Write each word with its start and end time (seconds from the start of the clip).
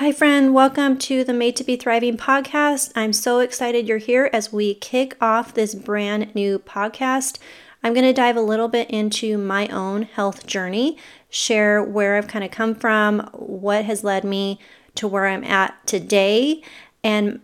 Hi, 0.00 0.12
friend. 0.12 0.54
Welcome 0.54 0.96
to 1.00 1.24
the 1.24 1.34
Made 1.34 1.56
to 1.56 1.62
Be 1.62 1.76
Thriving 1.76 2.16
podcast. 2.16 2.90
I'm 2.96 3.12
so 3.12 3.40
excited 3.40 3.86
you're 3.86 3.98
here 3.98 4.30
as 4.32 4.50
we 4.50 4.72
kick 4.72 5.14
off 5.20 5.52
this 5.52 5.74
brand 5.74 6.34
new 6.34 6.58
podcast. 6.58 7.36
I'm 7.82 7.92
going 7.92 8.06
to 8.06 8.14
dive 8.14 8.38
a 8.38 8.40
little 8.40 8.68
bit 8.68 8.88
into 8.88 9.36
my 9.36 9.68
own 9.68 10.04
health 10.04 10.46
journey, 10.46 10.96
share 11.28 11.82
where 11.82 12.16
I've 12.16 12.28
kind 12.28 12.42
of 12.42 12.50
come 12.50 12.74
from, 12.74 13.28
what 13.34 13.84
has 13.84 14.02
led 14.02 14.24
me 14.24 14.58
to 14.94 15.06
where 15.06 15.26
I'm 15.26 15.44
at 15.44 15.86
today, 15.86 16.62
and 17.04 17.40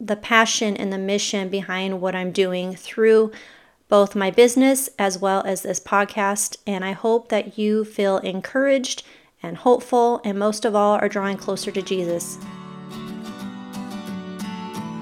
the 0.00 0.16
passion 0.16 0.78
and 0.78 0.90
the 0.90 0.96
mission 0.96 1.50
behind 1.50 2.00
what 2.00 2.14
I'm 2.14 2.32
doing 2.32 2.74
through 2.74 3.30
both 3.90 4.16
my 4.16 4.30
business 4.30 4.88
as 4.98 5.18
well 5.18 5.42
as 5.44 5.60
this 5.60 5.78
podcast. 5.80 6.56
And 6.66 6.82
I 6.82 6.92
hope 6.92 7.28
that 7.28 7.58
you 7.58 7.84
feel 7.84 8.16
encouraged 8.16 9.02
and 9.42 9.56
hopeful, 9.56 10.20
and 10.24 10.38
most 10.38 10.64
of 10.64 10.74
all, 10.74 10.94
are 10.96 11.08
drawing 11.08 11.36
closer 11.36 11.70
to 11.70 11.82
Jesus. 11.82 12.38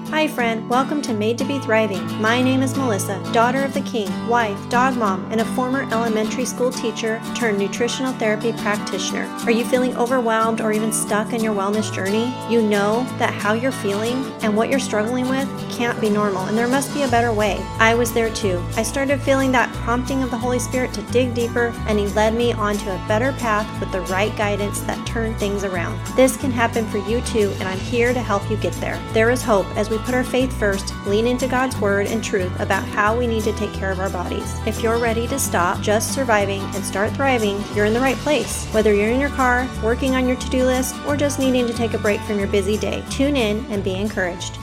Hi, 0.09 0.27
friend. 0.27 0.67
Welcome 0.67 1.03
to 1.03 1.13
Made 1.13 1.37
to 1.37 1.45
Be 1.45 1.59
Thriving. 1.59 2.03
My 2.19 2.41
name 2.41 2.63
is 2.63 2.75
Melissa, 2.75 3.21
daughter 3.31 3.63
of 3.63 3.75
the 3.75 3.81
King, 3.81 4.09
wife, 4.27 4.57
dog 4.67 4.97
mom, 4.97 5.31
and 5.31 5.39
a 5.39 5.45
former 5.53 5.83
elementary 5.93 6.45
school 6.45 6.71
teacher 6.71 7.21
turned 7.35 7.59
nutritional 7.59 8.13
therapy 8.13 8.51
practitioner. 8.53 9.25
Are 9.45 9.51
you 9.51 9.63
feeling 9.63 9.95
overwhelmed 9.95 10.61
or 10.61 10.71
even 10.71 10.91
stuck 10.91 11.31
in 11.31 11.43
your 11.43 11.53
wellness 11.53 11.93
journey? 11.93 12.33
You 12.49 12.63
know 12.63 13.03
that 13.19 13.35
how 13.35 13.53
you're 13.53 13.71
feeling 13.71 14.25
and 14.41 14.57
what 14.57 14.69
you're 14.69 14.79
struggling 14.79 15.29
with 15.29 15.47
can't 15.79 16.01
be 16.01 16.09
normal, 16.09 16.43
and 16.47 16.57
there 16.57 16.67
must 16.67 16.93
be 16.93 17.03
a 17.03 17.07
better 17.07 17.31
way. 17.31 17.55
I 17.79 17.95
was 17.95 18.11
there 18.11 18.29
too. 18.33 18.61
I 18.75 18.83
started 18.83 19.21
feeling 19.21 19.49
that 19.53 19.73
prompting 19.75 20.21
of 20.21 20.29
the 20.29 20.37
Holy 20.37 20.59
Spirit 20.59 20.91
to 20.93 21.01
dig 21.03 21.33
deeper, 21.33 21.73
and 21.87 21.97
He 21.97 22.07
led 22.07 22.33
me 22.33 22.51
onto 22.51 22.89
a 22.89 23.05
better 23.07 23.31
path 23.31 23.79
with 23.79 23.89
the 23.93 24.01
right 24.01 24.35
guidance 24.35 24.81
that 24.81 25.07
turned 25.07 25.37
things 25.37 25.63
around. 25.63 25.97
This 26.17 26.35
can 26.35 26.51
happen 26.51 26.85
for 26.87 26.97
you 26.97 27.21
too, 27.21 27.53
and 27.59 27.63
I'm 27.63 27.79
here 27.79 28.13
to 28.13 28.19
help 28.19 28.51
you 28.51 28.57
get 28.57 28.73
there. 28.73 29.01
There 29.13 29.29
is 29.29 29.41
hope 29.41 29.67
as 29.77 29.89
we 29.89 29.97
put 29.99 30.13
our 30.13 30.23
faith 30.25 30.51
first, 30.59 30.93
lean 31.07 31.25
into 31.25 31.47
God's 31.47 31.79
word 31.79 32.07
and 32.07 32.21
truth 32.21 32.59
about 32.59 32.83
how 32.83 33.17
we 33.17 33.25
need 33.25 33.43
to 33.43 33.53
take 33.53 33.71
care 33.71 33.91
of 33.91 34.01
our 34.01 34.09
bodies. 34.09 34.59
If 34.67 34.83
you're 34.83 34.99
ready 34.99 35.29
to 35.29 35.39
stop 35.39 35.79
just 35.79 36.13
surviving 36.13 36.61
and 36.75 36.83
start 36.83 37.13
thriving, 37.13 37.63
you're 37.73 37.85
in 37.85 37.93
the 37.93 38.01
right 38.01 38.17
place. 38.17 38.65
Whether 38.73 38.93
you're 38.93 39.11
in 39.11 39.21
your 39.21 39.29
car, 39.29 39.65
working 39.81 40.13
on 40.13 40.27
your 40.27 40.35
to 40.35 40.49
do 40.49 40.65
list, 40.65 40.93
or 41.07 41.15
just 41.15 41.39
needing 41.39 41.67
to 41.67 41.73
take 41.73 41.93
a 41.93 41.99
break 41.99 42.19
from 42.23 42.37
your 42.37 42.49
busy 42.49 42.77
day, 42.77 43.01
tune 43.09 43.37
in 43.37 43.65
and 43.67 43.81
be 43.81 43.95
encouraged. 43.95 44.59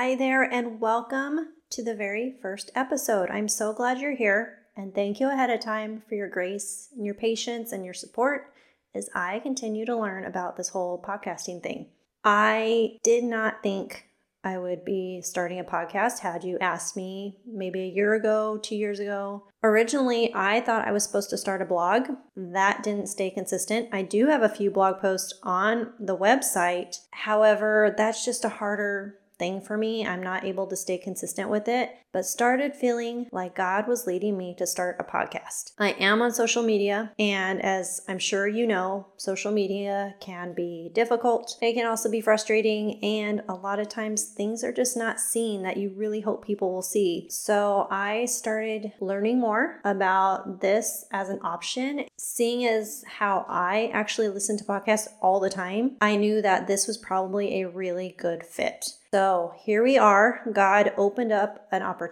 Hi 0.00 0.14
there, 0.14 0.44
and 0.44 0.80
welcome 0.80 1.54
to 1.70 1.82
the 1.82 1.96
very 1.96 2.36
first 2.40 2.70
episode. 2.76 3.30
I'm 3.30 3.48
so 3.48 3.72
glad 3.72 3.98
you're 3.98 4.14
here, 4.14 4.58
and 4.76 4.94
thank 4.94 5.18
you 5.18 5.28
ahead 5.28 5.50
of 5.50 5.58
time 5.58 6.04
for 6.08 6.14
your 6.14 6.28
grace 6.28 6.90
and 6.94 7.04
your 7.04 7.16
patience 7.16 7.72
and 7.72 7.84
your 7.84 7.94
support 7.94 8.52
as 8.94 9.10
I 9.12 9.40
continue 9.40 9.84
to 9.86 9.98
learn 9.98 10.24
about 10.24 10.56
this 10.56 10.68
whole 10.68 11.02
podcasting 11.02 11.64
thing. 11.64 11.88
I 12.22 12.98
did 13.02 13.24
not 13.24 13.60
think 13.60 14.04
I 14.44 14.56
would 14.56 14.84
be 14.84 15.20
starting 15.20 15.58
a 15.58 15.64
podcast 15.64 16.20
had 16.20 16.44
you 16.44 16.58
asked 16.60 16.96
me 16.96 17.38
maybe 17.44 17.80
a 17.80 17.92
year 17.92 18.14
ago, 18.14 18.56
two 18.56 18.76
years 18.76 19.00
ago. 19.00 19.48
Originally, 19.64 20.32
I 20.32 20.60
thought 20.60 20.86
I 20.86 20.92
was 20.92 21.02
supposed 21.02 21.30
to 21.30 21.36
start 21.36 21.60
a 21.60 21.64
blog. 21.64 22.06
That 22.36 22.84
didn't 22.84 23.08
stay 23.08 23.30
consistent. 23.30 23.88
I 23.90 24.02
do 24.02 24.28
have 24.28 24.44
a 24.44 24.48
few 24.48 24.70
blog 24.70 25.00
posts 25.00 25.36
on 25.42 25.92
the 25.98 26.16
website. 26.16 27.00
However, 27.10 27.92
that's 27.98 28.24
just 28.24 28.44
a 28.44 28.48
harder 28.48 29.18
thing 29.38 29.60
for 29.60 29.76
me. 29.76 30.06
I'm 30.06 30.22
not 30.22 30.44
able 30.44 30.66
to 30.66 30.76
stay 30.76 30.98
consistent 30.98 31.50
with 31.50 31.68
it, 31.68 31.90
but 32.12 32.26
started 32.26 32.74
feeling 32.74 33.26
like 33.32 33.54
God 33.54 33.86
was 33.86 34.06
leading 34.06 34.36
me 34.36 34.54
to 34.58 34.66
start 34.66 34.96
a 34.98 35.04
podcast. 35.04 35.72
I 35.78 35.90
am 35.92 36.22
on 36.22 36.32
social 36.32 36.62
media, 36.62 37.12
and 37.18 37.62
as 37.62 38.00
I'm 38.08 38.18
sure 38.18 38.46
you 38.48 38.66
know, 38.66 39.08
social 39.16 39.52
media 39.52 40.14
can 40.20 40.54
be 40.54 40.90
difficult. 40.94 41.56
It 41.60 41.74
can 41.74 41.86
also 41.86 42.10
be 42.10 42.20
frustrating, 42.20 43.02
and 43.02 43.42
a 43.48 43.54
lot 43.54 43.78
of 43.78 43.88
times 43.88 44.24
things 44.24 44.64
are 44.64 44.72
just 44.72 44.96
not 44.96 45.20
seen 45.20 45.62
that 45.62 45.76
you 45.76 45.92
really 45.94 46.20
hope 46.20 46.44
people 46.44 46.72
will 46.72 46.82
see. 46.82 47.26
So 47.30 47.86
I 47.90 48.24
started 48.24 48.92
learning 49.00 49.40
more 49.40 49.80
about 49.84 50.60
this 50.60 51.04
as 51.12 51.28
an 51.28 51.40
option. 51.42 52.04
Seeing 52.16 52.66
as 52.66 53.04
how 53.06 53.46
I 53.48 53.90
actually 53.92 54.28
listen 54.28 54.56
to 54.58 54.64
podcasts 54.64 55.08
all 55.20 55.40
the 55.40 55.50
time, 55.50 55.96
I 56.00 56.16
knew 56.16 56.42
that 56.42 56.66
this 56.66 56.86
was 56.86 56.96
probably 56.96 57.60
a 57.60 57.68
really 57.68 58.14
good 58.18 58.44
fit. 58.44 58.94
So 59.10 59.54
here 59.64 59.82
we 59.82 59.96
are. 59.96 60.42
God 60.52 60.92
opened 60.98 61.32
up 61.32 61.66
an 61.72 61.82
opportunity 61.82 62.07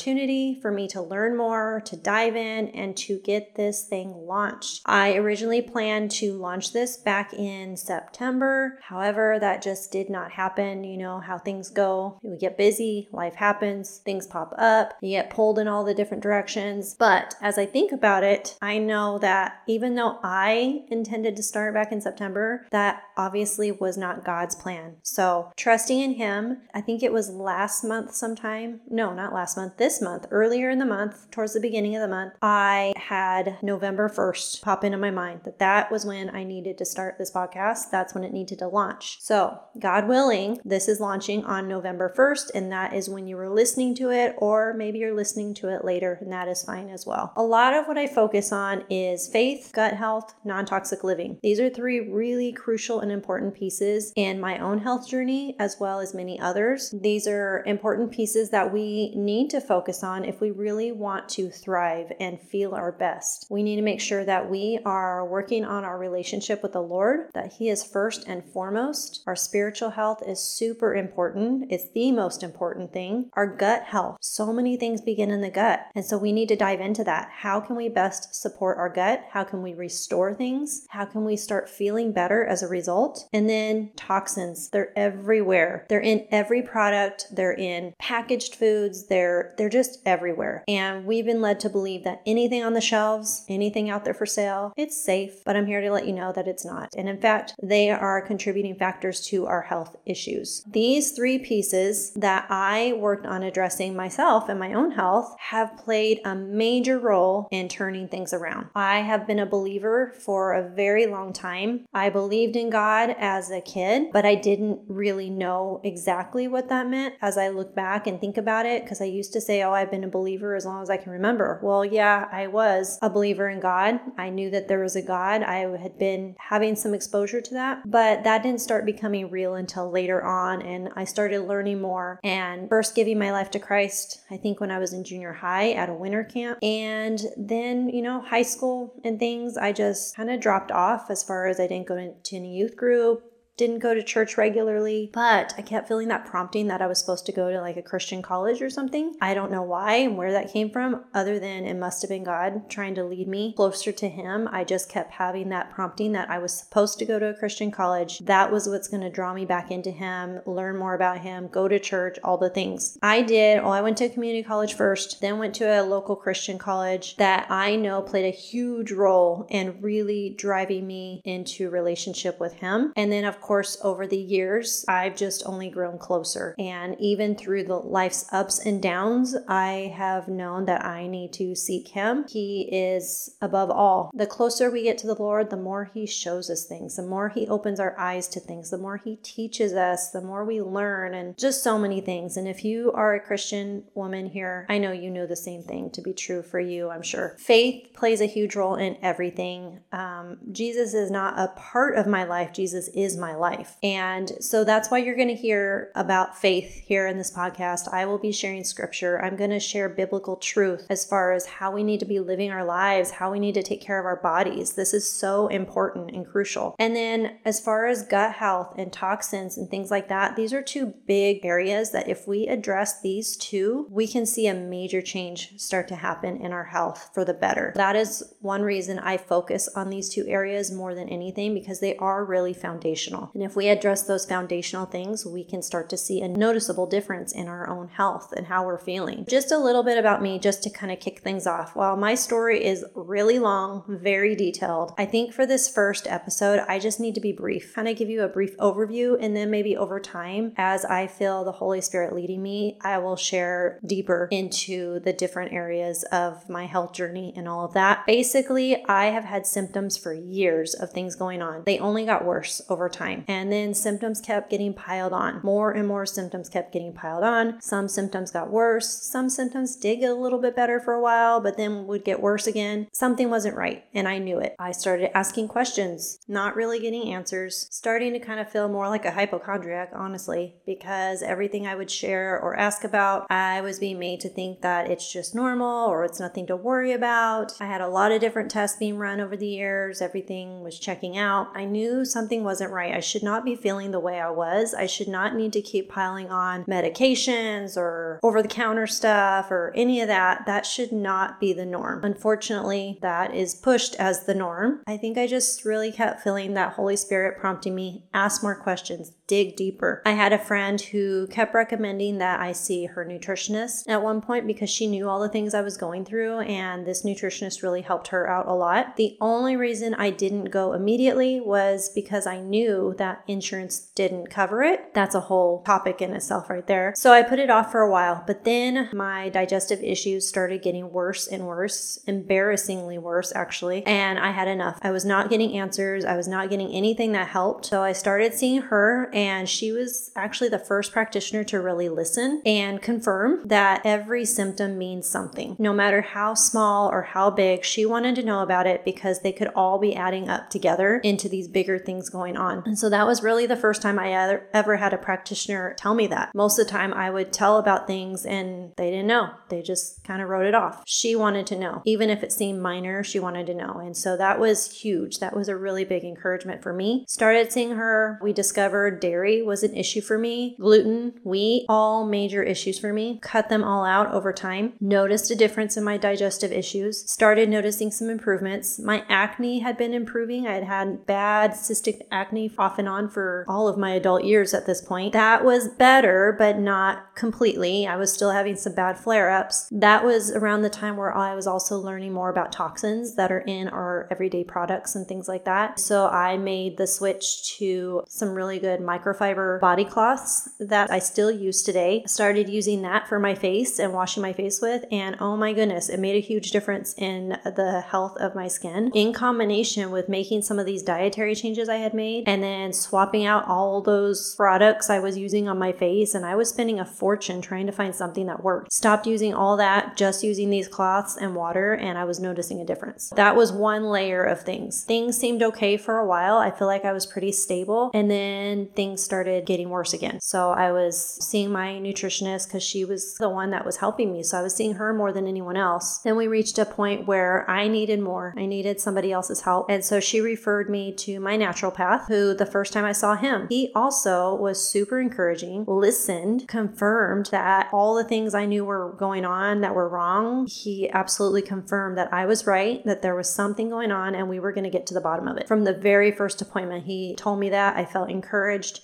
for 0.61 0.71
me 0.71 0.89
to 0.89 1.03
learn 1.03 1.37
more, 1.37 1.83
to 1.84 1.97
dive 1.97 2.37
in, 2.37 2.69
and 2.69 2.97
to 2.97 3.19
get 3.25 3.55
this 3.55 3.84
thing 3.84 4.12
launched. 4.15 4.83
I 4.87 5.15
originally 5.15 5.62
planned 5.62 6.11
to 6.12 6.34
launch 6.34 6.73
this 6.73 6.97
back 6.97 7.34
in 7.34 7.77
September. 7.77 8.79
However, 8.83 9.39
that 9.41 9.62
just 9.62 9.91
did 9.91 10.09
not 10.11 10.33
happen. 10.33 10.84
You 10.84 10.97
know 10.97 11.21
how 11.21 11.39
things 11.39 11.71
go. 11.71 12.19
We 12.23 12.37
get 12.37 12.59
busy, 12.59 13.09
life 13.12 13.34
happens, 13.34 13.99
things 13.99 14.27
pop 14.27 14.55
up, 14.59 14.95
you 15.01 15.11
get 15.11 15.31
pulled 15.31 15.59
in 15.59 15.69
all 15.69 15.84
the 15.84 15.95
different 15.95 16.23
directions. 16.23 16.95
But 16.99 17.34
as 17.41 17.59
I 17.59 17.67
think 17.67 17.93
about 17.93 18.25
it, 18.25 18.57
I 18.61 18.78
know 18.78 19.19
that 19.19 19.63
even 19.67 19.95
though 19.95 20.19
I 20.23 20.84
intended 20.89 21.37
to 21.37 21.43
start 21.43 21.75
back 21.75 21.93
in 21.93 22.01
September, 22.01 22.67
that 22.71 23.03
obviously 23.17 23.73
was 23.73 23.97
not 23.97 24.25
God's 24.25 24.55
plan. 24.55 24.97
So 25.03 25.53
trusting 25.57 25.99
in 25.99 26.15
Him, 26.15 26.59
I 26.75 26.81
think 26.81 27.03
it 27.03 27.13
was 27.13 27.31
last 27.31 27.84
month 27.84 28.15
sometime. 28.15 28.81
No, 28.89 29.13
not 29.15 29.33
last 29.33 29.57
month, 29.57 29.75
this 29.78 30.00
month, 30.00 30.26
earlier 30.31 30.70
in 30.70 30.78
the 30.78 30.84
month, 30.84 31.31
towards 31.31 31.54
the 31.54 31.60
beginning 31.60 31.97
of 31.97 32.03
the 32.03 32.09
month, 32.09 32.34
I 32.42 32.92
had 32.97 33.59
November 33.62 34.09
1st 34.09 34.62
pop 34.62 34.84
into 34.84 34.98
my 34.98 35.10
mind 35.10 35.41
that 35.44 35.59
that 35.59 35.91
was 35.91 36.04
when 36.04 36.34
I 36.34 36.44
needed 36.44 36.78
to 36.78 36.84
start 36.84 37.16
this 37.19 37.31
podcast. 37.31 37.91
That's 37.91 38.15
when 38.15 38.25
it 38.25 38.32
needed 38.32 38.59
to 38.60 38.69
launch. 38.69 39.19
So, 39.20 39.60
God 39.78 40.09
willing, 40.09 40.60
this 40.65 40.88
is 40.88 41.00
launching 41.00 41.44
on 41.44 41.69
November 41.69 42.12
1st, 42.16 42.50
and 42.54 42.72
that 42.72 42.92
is 42.92 43.09
when 43.09 43.26
you 43.26 43.36
were 43.36 43.48
listening 43.48 43.94
to 43.97 44.10
it, 44.10 44.34
or 44.38 44.75
maybe 44.75 44.98
you're 44.98 45.15
listening 45.15 45.54
to 45.54 45.69
it 45.69 45.84
later, 45.84 46.19
and 46.20 46.32
that 46.32 46.48
is 46.48 46.62
fine 46.62 46.88
as 46.88 47.06
well. 47.06 47.32
A 47.36 47.42
lot 47.42 47.75
of 47.75 47.86
what 47.86 47.98
I 47.98 48.06
focus 48.06 48.53
on 48.53 48.84
is 48.91 49.28
faith, 49.28 49.70
gut 49.72 49.94
health, 49.94 50.34
non 50.44 50.66
toxic 50.66 51.04
living. 51.04 51.38
These 51.42 51.60
are 51.60 51.70
three 51.70 52.00
really 52.00 52.53
crucial 52.53 53.00
and 53.00 53.12
important 53.12 53.54
pieces 53.54 54.12
in 54.16 54.41
my 54.41 54.59
own 54.59 54.78
health 54.78 55.09
journey, 55.09 55.56
as 55.59 55.76
well 55.78 56.00
as 56.00 56.15
many 56.15 56.38
others 56.41 56.94
these 57.06 57.26
are 57.26 57.62
important 57.66 58.10
pieces 58.10 58.50
that 58.50 58.72
we 58.72 59.12
need 59.15 59.50
to 59.50 59.60
focus 59.66 60.03
on 60.03 60.25
if 60.25 60.41
we 60.41 60.50
really 60.50 60.93
want 60.93 61.28
to 61.31 61.50
thrive 61.50 62.12
and 62.21 62.41
feel 62.41 62.75
our 62.75 62.93
best. 62.93 63.47
We 63.50 63.62
need 63.62 63.77
to 63.77 63.82
make 63.82 64.00
sure 64.00 64.25
that 64.25 64.50
we 64.50 64.78
are 64.84 65.27
working 65.27 65.65
on 65.65 65.84
our 65.84 65.99
relationship 65.99 66.62
with 66.62 66.72
the 66.72 66.82
Lord, 66.82 67.31
that 67.34 67.54
He 67.54 67.69
is 67.69 67.84
first 67.84 68.27
and 68.27 68.44
foremost. 68.44 69.22
Our 69.27 69.37
spiritual 69.37 69.91
health 69.91 70.22
is 70.27 70.41
super 70.41 70.94
important, 70.94 71.66
it's 71.71 71.91
the 71.94 72.12
most 72.12 72.43
important 72.43 72.93
thing. 72.93 73.31
Our 73.34 73.47
gut 73.47 73.84
health, 73.84 74.19
so 74.21 74.53
many 74.53 74.77
things 74.77 75.00
begin 75.00 75.31
in 75.31 75.41
the 75.41 75.50
gut. 75.50 75.87
And 75.94 76.04
so 76.04 76.19
we 76.19 76.33
need 76.33 76.48
to 76.48 76.56
dive 76.56 76.81
into 76.81 77.04
that. 77.04 77.28
How 77.31 77.60
can 77.60 77.77
we 77.77 77.88
best 77.88 78.34
support 78.34 78.78
our 78.78 78.88
gut? 78.88 79.25
How 79.31 79.44
can 79.44 79.62
we 79.62 79.75
restore 79.75 80.34
things? 80.34 80.87
How 80.91 81.04
can 81.04 81.25
we 81.25 81.37
start 81.37 81.69
feeling 81.69 82.12
better 82.12 82.44
as 82.44 82.62
a 82.62 82.69
result? 82.69 83.28
And 83.33 83.48
then 83.48 83.91
toxins, 83.97 84.71
they're 84.71 84.97
everywhere, 84.97 85.87
they're 85.88 86.00
in 86.00 86.27
every 86.31 86.62
product, 86.62 87.27
they're 87.33 87.53
in 87.53 87.94
packaged 87.98 88.54
foods, 88.54 89.06
they're 89.06 89.54
they're 89.56 89.69
just 89.69 90.00
everywhere. 90.06 90.65
And 90.69 91.06
we've 91.06 91.25
been 91.25 91.41
led 91.41 91.61
to 91.61 91.71
believe 91.71 92.05
that 92.05 92.22
anything 92.27 92.62
on 92.62 92.75
the 92.75 92.81
shelves, 92.81 93.44
anything 93.49 93.91
out 93.91 94.05
there 94.05 94.15
for 94.15 94.27
sale, 94.27 94.72
it's 94.77 94.97
safe, 94.97 95.44
but 95.44 95.56
I'm 95.56 95.67
here 95.67 95.81
to 95.81 95.91
let 95.91 96.06
you 96.06 96.12
know 96.12 96.33
that 96.33 96.49
it's 96.49 96.65
not. 96.65 96.94
And 96.97 97.09
in 97.09 97.21
fact, 97.21 97.55
they 97.62 97.91
are 97.91 98.21
contributing 98.21 98.77
factors 98.77 99.21
to 99.28 99.47
our 99.47 99.62
health 99.62 99.97
issues. 100.05 100.65
These 100.71 101.12
three 101.12 101.39
pieces 101.39 102.12
that 102.15 102.47
I 102.50 102.95
worked 102.99 103.27
on 103.27 103.43
addressing 103.43 103.97
myself 103.97 104.49
and 104.49 104.59
my 104.59 104.72
own 104.72 104.93
health 104.93 105.37
have 105.39 105.77
played 105.77 106.21
a 106.25 106.34
major 106.34 106.99
role 106.99 107.49
in 107.50 107.69
turning 107.69 108.09
things 108.09 108.33
around. 108.33 108.69
I 108.75 109.00
have 109.00 109.27
been 109.27 109.39
a 109.39 109.47
believer 109.47 110.12
for 110.19 110.55
a 110.55 110.69
very 110.69 111.06
long 111.06 111.33
time. 111.33 111.86
I 111.92 112.10
believed 112.10 112.57
in 112.57 112.71
God 112.71 113.15
as 113.19 113.51
a 113.51 113.60
kid, 113.60 114.09
but 114.13 114.25
I 114.25 114.34
didn't 114.34 114.80
really 114.89 115.30
know 115.30 115.80
exactly 115.84 116.48
what 116.48 116.69
that 116.69 116.89
meant 116.89 117.15
as 117.21 117.39
I 117.39 117.48
look 117.48 117.75
back 117.75 118.07
and 118.07 118.21
think 118.21 118.36
about 118.36 118.66
it 118.66 118.83
because 118.83 119.01
I 119.01 119.04
used 119.04 119.33
to 119.33 119.41
say, 119.47 119.63
oh, 119.63 119.72
I've 119.72 119.91
been 119.91 120.04
a 120.04 120.09
believer 120.09 120.54
as 120.54 120.66
long 120.66 120.83
as 120.83 120.91
I 120.91 120.97
can 120.97 121.13
remember. 121.13 121.60
Well, 121.63 121.84
yeah, 121.84 122.28
I 122.33 122.48
was 122.48 122.98
a 123.03 123.10
believer 123.10 123.48
in 123.48 123.60
God. 123.60 124.01
I 124.19 124.31
knew 124.31 124.51
that 124.51 124.69
there 124.69 124.81
was 124.81 124.97
a 124.97 125.03
God. 125.03 125.43
I 125.43 125.78
had 125.78 125.98
been 125.98 126.34
having 126.39 126.77
some 126.77 126.95
exposure 126.95 127.41
to 127.41 127.54
that, 127.54 127.91
but 127.91 128.25
that 128.25 128.43
didn't 128.43 128.60
start 128.60 128.84
becoming 128.84 129.31
real 129.31 129.54
until 129.54 129.91
later 129.91 130.22
on. 130.22 130.63
And 130.63 130.91
I 130.97 131.04
started 131.04 131.43
learning 131.43 131.81
more 131.81 132.21
and 132.25 132.69
first 132.69 132.95
giving 132.95 133.19
my 133.19 133.33
life 133.33 133.51
to 133.53 133.59
Christ, 133.59 134.22
I 134.31 134.37
think 134.37 134.60
when 134.60 134.71
I 134.71 134.78
was 134.78 134.93
in 134.93 135.04
junior 135.04 135.33
high 135.33 135.72
at 135.72 135.89
a 135.89 135.95
winter 135.95 136.25
camp. 136.25 136.59
And 136.63 137.21
then, 137.37 137.89
you 137.89 138.03
know, 138.03 138.21
high 138.21 138.42
school 138.42 138.95
and 139.04 139.19
things, 139.19 139.57
I 139.57 139.72
just 139.72 140.16
kind 140.16 140.31
of 140.31 140.41
dropped 140.41 140.72
off 140.72 141.10
as 141.10 141.22
far 141.22 141.47
as 141.47 141.60
I 141.60 141.66
didn't 141.66 141.87
go 141.87 141.97
to 141.97 142.37
any 142.37 142.57
youth 142.57 142.77
group 142.77 143.22
didn't 143.56 143.78
go 143.78 143.94
to 143.94 144.03
church 144.03 144.36
regularly, 144.36 145.10
but 145.12 145.54
I 145.56 145.62
kept 145.62 145.88
feeling 145.88 146.08
that 146.08 146.26
prompting 146.26 146.66
that 146.68 146.82
I 146.82 146.86
was 146.86 146.98
supposed 146.98 147.26
to 147.26 147.32
go 147.32 147.50
to 147.50 147.60
like 147.60 147.76
a 147.76 147.82
Christian 147.82 148.22
college 148.22 148.60
or 148.60 148.70
something. 148.70 149.14
I 149.20 149.34
don't 149.34 149.50
know 149.50 149.62
why 149.62 149.97
and 149.97 150.16
where 150.16 150.32
that 150.32 150.53
came 150.53 150.70
from, 150.70 151.04
other 151.14 151.38
than 151.38 151.64
it 151.64 151.76
must 151.76 152.03
have 152.03 152.10
been 152.10 152.24
God 152.24 152.68
trying 152.68 152.94
to 152.97 153.04
lead 153.04 153.28
me 153.28 153.54
closer 153.54 153.92
to 153.92 154.08
Him. 154.08 154.48
I 154.50 154.64
just 154.64 154.88
kept 154.88 155.12
having 155.12 155.48
that 155.50 155.70
prompting 155.70 156.12
that 156.12 156.30
I 156.30 156.38
was 156.38 156.53
supposed 156.53 156.98
to 156.98 157.04
go 157.04 157.18
to 157.18 157.30
a 157.30 157.34
Christian 157.34 157.70
college. 157.70 158.18
That 158.20 158.53
was 158.53 158.68
what's 158.68 158.88
going 158.88 159.03
to 159.03 159.10
draw 159.10 159.32
me 159.32 159.44
back 159.44 159.70
into 159.70 159.91
Him, 159.91 160.41
learn 160.47 160.76
more 160.76 160.94
about 160.94 161.20
Him, 161.20 161.48
go 161.48 161.68
to 161.68 161.78
church, 161.78 162.18
all 162.22 162.38
the 162.38 162.50
things. 162.50 162.98
I 163.03 163.22
did. 163.22 163.62
Well, 163.62 163.72
I 163.72 163.80
went 163.80 163.97
to 163.98 164.08
community 164.08 164.42
college 164.42 164.74
first, 164.74 165.20
then 165.20 165.38
went 165.38 165.54
to 165.56 165.64
a 165.64 165.82
local 165.82 166.16
Christian 166.16 166.58
college 166.58 167.16
that 167.16 167.47
I 167.50 167.76
know 167.76 168.03
played 168.03 168.26
a 168.26 168.36
huge 168.36 168.92
role 168.92 169.47
in 169.48 169.80
really 169.80 170.34
driving 170.36 170.86
me 170.86 171.22
into 171.24 171.70
relationship 171.70 172.38
with 172.38 172.54
Him. 172.54 172.92
And 172.97 173.10
then, 173.10 173.24
of 173.24 173.41
course, 173.41 173.46
over 173.83 174.07
the 174.07 174.16
years, 174.16 174.84
I've 174.89 175.16
just 175.16 175.43
only 175.47 175.71
grown 175.71 175.98
closer. 175.98 176.54
And 176.59 176.97
even 176.98 177.37
through 177.37 177.65
the 177.65 177.77
life's 177.77 178.27
ups 178.33 178.59
and 178.59 178.83
downs, 178.83 179.37
I 179.48 179.93
have 179.97 180.28
known 180.28 180.65
that 180.66 180.84
I 180.84 181.07
need 181.07 181.33
to 181.34 181.54
seek 181.54 181.89
Him. 181.89 182.27
He 182.28 182.69
is 182.72 183.37
above 183.41 183.71
all. 183.71 184.10
The 184.15 184.27
closer 184.27 184.71
we 184.71 184.83
get 184.83 184.98
to 184.98 185.07
the 185.07 185.15
Lord, 185.15 185.51
the 185.51 185.57
more 185.57 185.91
He 185.95 186.07
shows 186.07 186.51
us 186.51 186.65
things, 186.65 186.97
the 186.97 187.03
more 187.03 187.28
He 187.28 187.47
opens 187.47 187.78
our 187.78 187.98
eyes 187.98 188.28
to 188.28 188.41
things, 188.41 188.71
the 188.71 188.78
more 188.78 188.97
He 188.97 189.16
teaches 189.16 189.72
us, 189.72 190.10
the 190.10 190.21
more 190.21 190.45
we 190.45 190.60
learn, 190.60 191.15
and 191.15 191.39
just 191.39 191.63
so 191.63 191.78
many 191.78 192.01
things. 192.01 192.37
And 192.37 192.49
if 192.49 192.65
you 192.65 192.92
are 192.92 193.15
a 193.15 193.21
Christian 193.21 193.84
woman 193.95 194.27
here, 194.27 194.66
I 194.69 194.78
know 194.78 194.92
you 194.92 195.10
know 195.10 195.27
the 195.27 195.37
same 195.37 195.63
thing 195.63 195.91
to 195.91 196.03
be 196.03 196.13
true 196.13 196.42
for 196.42 196.60
you, 196.60 196.91
I'm 196.91 197.03
sure. 197.03 197.37
Faith 197.39 197.92
plays 197.95 198.21
a 198.21 198.27
huge 198.27 198.57
role 198.57 198.75
in 198.75 198.97
everything. 199.03 199.81
Um, 199.92 200.39
Jesus 200.51 200.95
is 200.95 201.10
not 201.10 201.39
a 201.39 201.49
part 201.59 201.97
of 201.97 202.07
my 202.07 202.25
life, 202.25 202.53
Jesus 202.53 202.89
is 202.89 203.16
my 203.16 203.35
life. 203.36 203.77
And 203.83 204.33
so 204.41 204.65
that's 204.65 204.91
why 204.91 204.98
you're 204.98 205.16
going 205.16 205.28
to 205.28 205.34
hear 205.34 205.91
about 205.94 206.36
faith 206.36 206.83
here 206.84 207.06
in 207.06 207.18
this 207.18 207.33
podcast. 207.33 207.92
I 207.92 208.04
will 208.06 208.18
be 208.18 208.33
sharing 208.33 208.65
scripture. 208.65 209.22
I'm 209.22 209.36
going 209.36 209.50
to 209.50 209.60
share 209.60 209.88
biblical 209.88 210.36
truth 210.36 210.86
as 210.91 211.04
far 211.04 211.33
as 211.33 211.47
how 211.47 211.71
we 211.71 211.83
need 211.83 212.00
to 212.00 212.06
be 212.06 212.21
living 212.21 212.50
our 212.50 212.65
lives, 212.65 213.10
how 213.10 213.30
we 213.30 213.41
need 213.41 213.54
to 213.54 213.62
take 213.62 213.80
care 213.80 213.98
of 213.98 214.06
our 214.06 214.16
bodies. 214.16 214.72
This 214.72 214.94
is 214.94 215.10
so 215.10 215.48
important 215.48 216.10
and 216.10 216.27
crucial. 216.27 216.74
And 216.78 216.94
then 216.94 217.38
as 217.44 217.60
far 217.60 217.86
as 217.86 218.03
gut 218.03 218.33
health 218.33 218.74
and 218.77 218.92
toxins 218.92 219.56
and 219.56 219.68
things 219.68 219.91
like 219.91 220.09
that, 220.09 220.36
these 220.36 220.53
are 220.53 220.62
two 220.62 220.94
big 221.06 221.44
areas 221.44 221.91
that 221.92 222.09
if 222.09 222.27
we 222.27 222.47
address 222.47 223.00
these 223.00 223.36
two, 223.36 223.86
we 223.91 224.06
can 224.06 224.27
see 224.27 224.47
a 224.47 224.54
major 224.54 225.03
change 225.03 225.59
start 225.59 225.89
to 225.89 225.97
happen 225.97 226.36
in 226.36 226.53
our 226.53 226.65
health 226.65 227.10
for 227.15 227.24
the 227.24 227.34
better. 227.34 227.72
That 227.77 227.97
is 227.97 228.34
one 228.41 228.62
reason 228.62 228.98
I 228.98 229.16
focus 229.16 229.68
on 229.74 229.91
these 229.91 230.09
two 230.09 230.27
areas 230.27 230.71
more 230.71 230.94
than 230.94 231.09
anything 231.09 231.54
because 231.54 231.80
they 231.80 231.97
are 231.97 232.24
really 232.24 232.54
foundational. 232.54 233.26
And 233.34 233.43
if 233.43 233.57
we 233.57 233.69
address 233.69 234.03
those 234.03 234.27
foundational 234.27 234.87
things, 234.87 235.25
we 235.27 235.45
can 235.45 235.63
start 235.63 235.89
to 235.91 235.97
see 235.97 236.21
a 236.21 236.28
noticeable 236.28 236.87
difference 236.87 237.33
in 237.33 237.49
our 237.49 237.69
own 237.69 237.89
health 237.89 238.33
and 238.37 238.47
how 238.47 238.65
we're 238.65 238.78
feeling. 238.78 239.25
Just 239.28 239.53
a 239.53 239.59
little 239.59 239.83
bit 239.83 239.99
about 239.99 240.23
me, 240.23 240.39
just 240.39 240.63
to 240.63 240.71
kind 240.71 240.93
of 240.93 241.01
kick 241.01 241.21
things 241.21 241.47
off. 241.47 241.75
While 241.75 241.97
my 241.97 242.15
story 242.15 242.65
is 242.65 242.84
really 242.95 243.39
long, 243.39 243.84
very 243.89 244.34
detailed, 244.34 244.93
I 244.99 245.05
think 245.05 245.33
for 245.33 245.47
this 245.47 245.69
first 245.69 246.07
episode, 246.07 246.61
I 246.69 246.78
just 246.78 247.01
need 247.01 247.15
to 247.15 247.21
be 247.21 247.33
brief, 247.33 247.75
kind 247.75 247.89
of 247.89 247.97
give 247.97 248.11
you 248.11 248.23
a 248.23 248.28
brief 248.28 248.57
overview, 248.59 249.17
and 249.21 249.37
then 249.37 249.51
maybe 249.51 249.77
over 249.77 250.01
time, 250.01 250.53
as 250.57 250.84
I 250.84 251.07
feel 251.07 251.45
the 251.45 251.53
Holy 251.53 251.81
Spirit 251.81 252.15
leading 252.15 252.43
me, 252.43 252.78
I 252.83 252.99
will 252.99 253.17
share 253.17 253.81
deeper 253.84 254.28
into 254.31 255.01
the 255.01 255.13
different 255.13 255.53
areas 255.53 256.05
of 256.12 256.49
my 256.49 256.67
health 256.67 256.93
journey 256.93 257.33
and 257.37 257.49
all 257.49 257.64
of 257.64 257.75
that. 257.75 258.05
Basically, 258.07 258.85
I 258.87 259.07
have 259.07 259.25
had 259.25 259.47
symptoms 259.47 259.97
for 259.97 260.12
years 260.12 260.75
of 260.75 260.90
things 260.90 261.17
going 261.17 261.43
on. 261.43 261.62
They 261.64 261.78
only 261.78 262.05
got 262.05 262.25
worse 262.25 262.62
over 262.69 262.88
time. 262.88 263.15
And 263.28 263.52
then 263.52 263.75
symptoms 263.75 264.21
kept 264.21 264.50
getting 264.50 264.75
piled 264.75 265.12
on. 265.12 265.40
More 265.42 265.73
and 265.73 265.87
more 265.87 266.07
symptoms 266.07 266.49
kept 266.49 266.73
getting 266.73 266.92
piled 266.92 267.25
on. 267.25 267.61
Some 267.61 267.88
symptoms 267.88 268.30
got 268.30 268.50
worse. 268.50 268.88
Some 268.88 269.28
symptoms 269.28 269.76
did 269.76 270.00
get 270.00 270.11
a 270.11 270.14
little 270.14 270.40
bit 270.40 270.57
better 270.57 270.80
for 270.80 270.95
a 270.95 271.00
while, 271.00 271.40
but 271.40 271.57
then 271.57 271.87
would 271.87 272.04
get 272.04 272.21
worse 272.21 272.47
again. 272.47 272.88
Something 272.92 273.30
wasn't 273.30 273.57
right, 273.57 273.85
and 273.95 274.09
I 274.09 274.18
knew 274.18 274.38
it. 274.38 274.54
I 274.59 274.73
started 274.73 275.16
asking 275.16 275.49
questions, 275.49 276.18
not 276.28 276.57
really 276.57 276.80
getting 276.80 277.12
answers, 277.12 277.68
starting 277.71 278.12
to 278.12 278.18
kind 278.18 278.40
of 278.40 278.50
feel 278.50 278.68
more 278.68 278.88
like 278.88 279.04
a 279.04 279.11
hypochondriac, 279.11 279.90
honestly, 279.95 280.57
because 280.66 281.23
everything 281.23 281.66
I 281.66 281.75
would 281.75 281.90
share 281.90 282.40
or 282.40 282.57
ask 282.57 282.85
about, 282.85 283.26
I 283.30 283.61
was 283.61 283.78
being 283.78 283.99
made 283.99 284.21
to 284.21 284.28
think 284.28 284.62
that 284.62 284.90
it's 284.90 285.12
just 285.12 285.35
normal 285.35 285.88
or 285.88 286.04
it's 286.04 286.21
nothing 286.21 286.47
to 286.47 286.57
worry 286.57 286.92
about. 286.92 287.52
I 287.61 287.66
had 287.66 287.80
a 287.80 287.88
lot 287.88 288.12
of 288.12 288.21
different 288.21 288.50
tests 288.50 288.78
being 288.78 288.99
run 288.99 289.21
over 289.21 289.37
the 289.37 289.47
years, 289.47 290.00
everything 290.00 290.62
was 290.62 290.78
checking 290.78 291.16
out. 291.16 291.49
I 291.54 291.64
knew 291.64 292.04
something 292.04 292.45
wasn't 292.45 292.73
right. 292.73 292.95
I 292.95 293.00
should 293.06 293.23
not 293.23 293.44
be 293.44 293.56
feeling 293.56 293.90
the 293.90 294.00
way 294.00 294.20
I 294.20 294.30
was. 294.30 294.75
I 294.75 294.87
should 294.87 295.08
not 295.08 295.35
need 295.35 295.52
to 295.54 295.62
keep 295.62 295.88
piling 295.88 296.30
on 296.30 296.64
medications 296.64 297.76
or 297.76 298.20
over 298.23 298.42
the 298.42 298.49
counter 298.49 298.87
stuff 298.87 299.50
or 299.50 299.73
any 299.75 300.00
of 300.00 300.08
that. 300.08 300.44
That 300.47 300.66
should 300.66 300.92
not 300.92 301.40
be 301.40 301.52
the 301.52 301.66
norm. 301.66 302.04
Unfortunately, 302.04 302.99
that 303.02 303.35
is 303.35 303.54
pushed 303.54 303.94
as 303.97 304.25
the 304.25 304.35
norm. 304.35 304.82
I 304.87 304.97
think 304.97 305.16
I 305.16 305.26
just 305.26 305.64
really 305.64 305.92
kept 305.92 306.23
feeling 306.23 306.54
that 306.54 306.75
Holy 306.75 306.97
Spirit 306.97 307.38
prompting 307.38 307.75
me 307.75 308.04
ask 308.12 308.42
more 308.42 308.56
questions, 308.56 309.12
dig 309.26 309.57
deeper. 309.57 310.02
I 310.07 310.12
had 310.12 310.33
a 310.33 310.38
friend 310.38 310.81
who 310.81 311.26
kept 311.28 311.55
recommending 311.55 312.19
that 312.19 312.40
I 312.40 312.52
see 312.52 312.87
her 312.87 313.05
nutritionist 313.05 313.85
at 313.88 314.02
one 314.02 314.21
point 314.21 314.47
because 314.47 314.71
she 314.71 314.87
knew 314.87 315.09
all 315.09 315.21
the 315.21 315.28
things 315.28 315.55
I 315.55 315.62
was 315.62 315.76
going 315.76 316.05
through, 316.05 316.40
and 316.40 316.87
this 316.87 317.05
nutritionist 317.05 317.62
really 317.62 317.83
helped 317.83 318.09
her 318.09 318.28
out 318.28 318.47
a 318.47 318.52
lot. 318.52 318.97
The 318.97 319.17
only 319.21 319.57
reason 319.57 319.95
I 319.95 320.11
didn't 320.11 320.50
go 320.50 320.73
immediately 320.73 321.40
was 321.40 321.90
because 321.95 322.26
I 322.26 322.40
knew 322.40 322.95
that 322.99 323.25
insurance 323.26 323.78
didn't 323.95 324.31
cover 324.31 324.62
it. 324.62 324.95
That's 324.95 325.14
a 325.14 325.21
whole 325.21 325.62
topic 325.62 326.00
in 326.00 326.12
itself, 326.12 326.49
right 326.49 326.67
there. 326.67 326.93
So 326.97 327.12
I 327.12 327.23
put 327.23 327.38
it 327.38 327.50
off 327.50 327.73
for 327.73 327.81
a 327.81 327.90
while, 327.90 328.23
but 328.26 328.45
then 328.45 328.90
my 328.93 329.28
digestive 329.28 329.83
issues 329.83 330.26
started 330.26 330.62
getting 330.62 330.93
worse 330.93 331.26
and 331.26 331.47
worse, 331.47 331.99
embarrassingly 332.07 332.99
worse, 332.99 333.33
actually, 333.35 333.85
and 333.87 334.19
I 334.19 334.31
had 334.31 334.49
enough. 334.49 334.78
I 334.83 334.90
was 334.90 335.05
not 335.05 335.31
getting 335.31 335.59
answers, 335.59 336.05
I 336.05 336.17
was 336.17 336.28
not 336.28 336.50
getting 336.50 336.73
anything 336.73 337.12
that 337.12 337.28
helped. 337.28 337.67
So 337.67 337.83
I 337.83 337.93
started 337.93 338.35
seeing 338.35 338.62
her 338.62 339.11
and 339.16 339.49
she 339.49 339.73
was 339.73 340.11
actually 340.14 340.50
the 340.50 340.59
first 340.59 340.92
practitioner 340.92 341.42
to 341.45 341.61
really 341.61 341.88
listen 341.88 342.42
and 342.45 342.83
confirm 342.83 343.49
that 343.49 343.80
every 343.85 344.26
symptom 344.26 344.76
means 344.76 345.09
something. 345.09 345.57
No 345.59 345.73
matter 345.73 346.02
how 346.02 346.35
small 346.35 346.90
or 346.90 347.02
how 347.02 347.30
big, 347.30 347.64
she 347.64 347.87
wanted 347.87 348.14
to 348.16 348.23
know 348.23 348.42
about 348.42 348.66
it 348.66 348.85
because 348.85 349.21
they 349.21 349.33
could 349.33 349.49
all 349.57 349.78
be 349.78 349.97
adding 349.97 350.28
up 350.28 350.50
together 350.50 350.99
into 351.02 351.30
these 351.30 351.49
bigger 351.49 351.78
things 351.78 352.11
going 352.11 352.37
on. 352.37 352.62
And 352.66 352.78
so 352.78 352.90
that 352.90 353.07
was 353.07 353.23
really 353.23 353.47
the 353.47 353.57
first 353.57 353.80
time 353.80 353.99
I 353.99 354.12
ever 354.52 354.76
had 354.76 354.92
a 354.92 354.99
practitioner 354.99 355.75
tell 355.78 355.95
me 355.95 356.07
that. 356.09 356.35
Most 356.35 356.59
of 356.59 356.66
the 356.66 356.71
time, 356.71 356.92
I 356.92 357.09
would 357.09 357.33
tell 357.33 357.57
about 357.57 357.87
things 357.87 358.26
and 358.26 358.73
they 358.76 358.90
didn't 358.90 359.07
know. 359.07 359.30
They 359.49 359.62
just 359.62 360.04
kind 360.04 360.21
of 360.21 360.28
wrote 360.28 360.47
it 360.47 360.54
off. 360.54 360.83
She 360.85 361.16
wanted 361.16 361.47
to 361.47 361.59
know. 361.59 361.80
Even 361.87 362.11
if 362.11 362.23
it 362.23 362.33
seemed 362.33 362.61
minor, 362.61 363.02
she 363.02 363.18
wanted 363.18 363.47
to 363.47 363.54
know. 363.54 363.78
And 363.78 363.97
so 363.97 364.16
that 364.18 364.38
was 364.38 364.80
huge. 364.80 365.21
That 365.21 365.35
was 365.35 365.49
a 365.49 365.57
really 365.57 365.85
big 365.85 366.04
encouragement 366.04 366.62
for 366.62 366.75
me. 366.75 367.07
Started 367.09 367.50
seeing 367.50 367.76
her. 367.76 368.18
We 368.23 368.35
discovered 368.35 369.00
dairy 369.06 369.42
was 369.42 369.62
an 369.62 369.75
issue 369.75 370.00
for 370.00 370.18
me, 370.18 370.56
gluten, 370.60 371.14
wheat, 371.22 371.64
all 371.68 372.06
major 372.06 372.42
issues 372.42 372.78
for 372.78 372.92
me. 372.92 373.18
Cut 373.22 373.48
them 373.48 373.62
all 373.62 373.84
out 373.84 374.10
over 374.12 374.32
time. 374.32 374.72
Noticed 374.80 375.30
a 375.30 375.36
difference 375.36 375.76
in 375.76 375.84
my 375.84 375.96
digestive 375.96 376.52
issues. 376.52 377.08
Started 377.10 377.48
noticing 377.48 377.90
some 377.90 378.10
improvements. 378.10 378.78
My 378.78 379.04
acne 379.08 379.60
had 379.60 379.76
been 379.76 379.94
improving. 379.94 380.46
I 380.46 380.54
had 380.54 380.64
had 380.64 381.06
bad 381.06 381.52
cystic 381.52 382.00
acne 382.10 382.50
off 382.58 382.78
and 382.78 382.88
on 382.88 383.08
for 383.08 383.44
all 383.48 383.68
of 383.68 383.78
my 383.78 383.92
adult 383.92 384.25
years 384.25 384.52
at 384.54 384.66
this 384.66 384.80
point. 384.80 385.12
That 385.12 385.44
was 385.44 385.68
better, 385.68 386.34
but 386.36 386.58
not 386.58 387.14
completely. 387.14 387.86
I 387.86 387.96
was 387.96 388.12
still 388.12 388.30
having 388.30 388.56
some 388.56 388.75
bad 388.75 388.98
flare 388.98 389.30
ups. 389.30 389.68
That 389.70 390.04
was 390.04 390.30
around 390.32 390.62
the 390.62 390.70
time 390.70 390.96
where 390.96 391.16
I 391.16 391.34
was 391.34 391.46
also 391.46 391.78
learning 391.78 392.12
more 392.12 392.30
about 392.30 392.52
toxins 392.52 393.14
that 393.16 393.30
are 393.30 393.40
in 393.40 393.68
our 393.68 394.08
everyday 394.10 394.44
products 394.44 394.94
and 394.94 395.06
things 395.06 395.28
like 395.28 395.44
that. 395.44 395.78
So 395.78 396.08
I 396.08 396.36
made 396.36 396.76
the 396.76 396.86
switch 396.86 397.56
to 397.58 398.04
some 398.08 398.34
really 398.34 398.58
good 398.58 398.80
microfiber 398.96 399.60
body 399.60 399.84
cloths 399.84 400.48
that 400.58 400.90
I 400.90 400.98
still 400.98 401.30
use 401.30 401.62
today. 401.62 402.04
Started 402.06 402.48
using 402.48 402.82
that 402.82 403.08
for 403.08 403.18
my 403.18 403.34
face 403.34 403.78
and 403.78 403.92
washing 403.92 404.22
my 404.22 404.32
face 404.32 404.60
with, 404.60 404.84
and 404.90 405.16
oh 405.20 405.36
my 405.36 405.52
goodness, 405.52 405.88
it 405.88 406.00
made 406.00 406.16
a 406.16 406.20
huge 406.20 406.50
difference 406.50 406.94
in 406.96 407.38
the 407.44 407.84
health 407.88 408.16
of 408.18 408.34
my 408.34 408.48
skin. 408.48 408.90
In 408.94 409.12
combination 409.12 409.90
with 409.90 410.08
making 410.08 410.42
some 410.42 410.58
of 410.58 410.66
these 410.66 410.82
dietary 410.82 411.34
changes 411.34 411.68
I 411.68 411.76
had 411.76 411.94
made 411.94 412.24
and 412.26 412.42
then 412.42 412.72
swapping 412.72 413.24
out 413.24 413.46
all 413.46 413.80
those 413.80 414.34
products 414.36 414.90
I 414.90 414.98
was 414.98 415.16
using 415.18 415.48
on 415.48 415.58
my 415.58 415.72
face, 415.72 416.14
and 416.14 416.24
I 416.24 416.36
was 416.36 416.48
spending 416.48 416.80
a 416.80 416.84
fortune 416.84 417.40
trying 417.42 417.66
to 417.66 417.72
find 417.72 417.94
something 417.94 418.26
that 418.26 418.42
worked. 418.42 418.72
Stopped 418.72 419.06
using 419.06 419.34
all 419.34 419.56
that, 419.56 419.96
just 419.96 420.22
using 420.22 420.50
these 420.50 420.68
cloths 420.68 421.16
and 421.16 421.34
water, 421.34 421.74
and 421.74 421.98
I 421.98 422.04
was 422.04 422.20
noticing 422.20 422.60
a 422.60 422.64
difference. 422.64 423.10
That 423.16 423.36
was 423.36 423.52
one 423.52 423.84
layer 423.84 424.24
of 424.24 424.42
things. 424.42 424.84
Things 424.84 425.16
seemed 425.16 425.42
okay 425.42 425.76
for 425.76 425.98
a 425.98 426.06
while. 426.06 426.36
I 426.36 426.50
feel 426.50 426.66
like 426.66 426.84
I 426.84 426.92
was 426.92 427.06
pretty 427.06 427.32
stable, 427.32 427.90
and 427.94 428.10
then 428.10 428.66
things 428.74 428.86
things 428.87 429.02
started 429.02 429.47
getting 429.47 429.69
worse 429.69 429.93
again. 429.93 430.21
So 430.21 430.50
I 430.50 430.71
was 430.71 431.19
seeing 431.21 431.50
my 431.50 431.73
nutritionist 431.75 432.47
because 432.47 432.62
she 432.62 432.85
was 432.85 433.14
the 433.14 433.28
one 433.28 433.50
that 433.50 433.66
was 433.66 433.78
helping 433.78 434.12
me. 434.12 434.23
So 434.23 434.38
I 434.38 434.43
was 434.43 434.55
seeing 434.55 434.75
her 434.75 434.95
more 434.95 435.12
than 435.12 435.26
anyone 435.26 435.57
else. 435.57 435.99
Then 435.99 436.16
we 436.16 436.28
reached 436.28 436.59
a 436.59 436.64
point 436.64 437.07
where 437.07 437.49
I 437.50 437.66
needed 437.69 438.00
more. 438.00 438.33
I 438.37 438.47
needed 438.47 438.81
somebody 438.81 439.12
else's 439.12 439.40
help. 439.40 439.66
And 439.69 439.85
so 439.85 439.99
she 439.99 440.21
referred 440.21 440.71
me 440.71 440.93
to 440.93 441.19
my 441.19 441.37
naturopath, 441.37 442.07
who 442.07 442.35
the 442.35 442.47
first 442.47 442.73
time 442.73 442.85
I 442.85 442.93
saw 442.93 443.16
him, 443.16 443.47
he 443.49 443.73
also 443.75 444.35
was 444.35 444.64
super 444.64 445.00
encouraging, 445.00 445.64
listened, 445.66 446.47
confirmed 446.47 447.26
that 447.33 447.69
all 447.73 447.97
the 447.97 448.05
things 448.05 448.35
I 448.35 448.47
knew 448.47 448.64
were 448.64 448.93
going 448.93 449.25
on 449.25 449.62
that 449.62 449.75
were 449.75 449.88
wrong, 449.88 450.47
he 450.47 450.88
absolutely 450.90 451.43
confirmed 451.43 451.99
that 451.99 452.12
I 452.12 452.26
was 452.26 452.47
right, 452.47 452.85
that 452.85 453.02
there 453.02 453.16
was 453.16 453.28
something 453.28 453.69
going 453.69 453.90
on, 453.90 454.14
and 454.14 454.28
we 454.28 454.38
were 454.38 454.52
going 454.52 454.64
to 454.64 454.71
get 454.71 454.87
to 454.87 454.95
the 454.95 455.00
bottom 455.00 455.26
of 455.26 455.37
it. 455.37 455.49
From 455.49 455.64
the 455.64 455.75
very 455.75 456.12
first 456.12 456.40
appointment, 456.40 456.85
he 456.85 457.14
told 457.16 457.40
me 457.40 457.50
that. 457.50 457.76
I 457.76 457.85
felt 457.85 458.11
encouraged. 458.11 458.75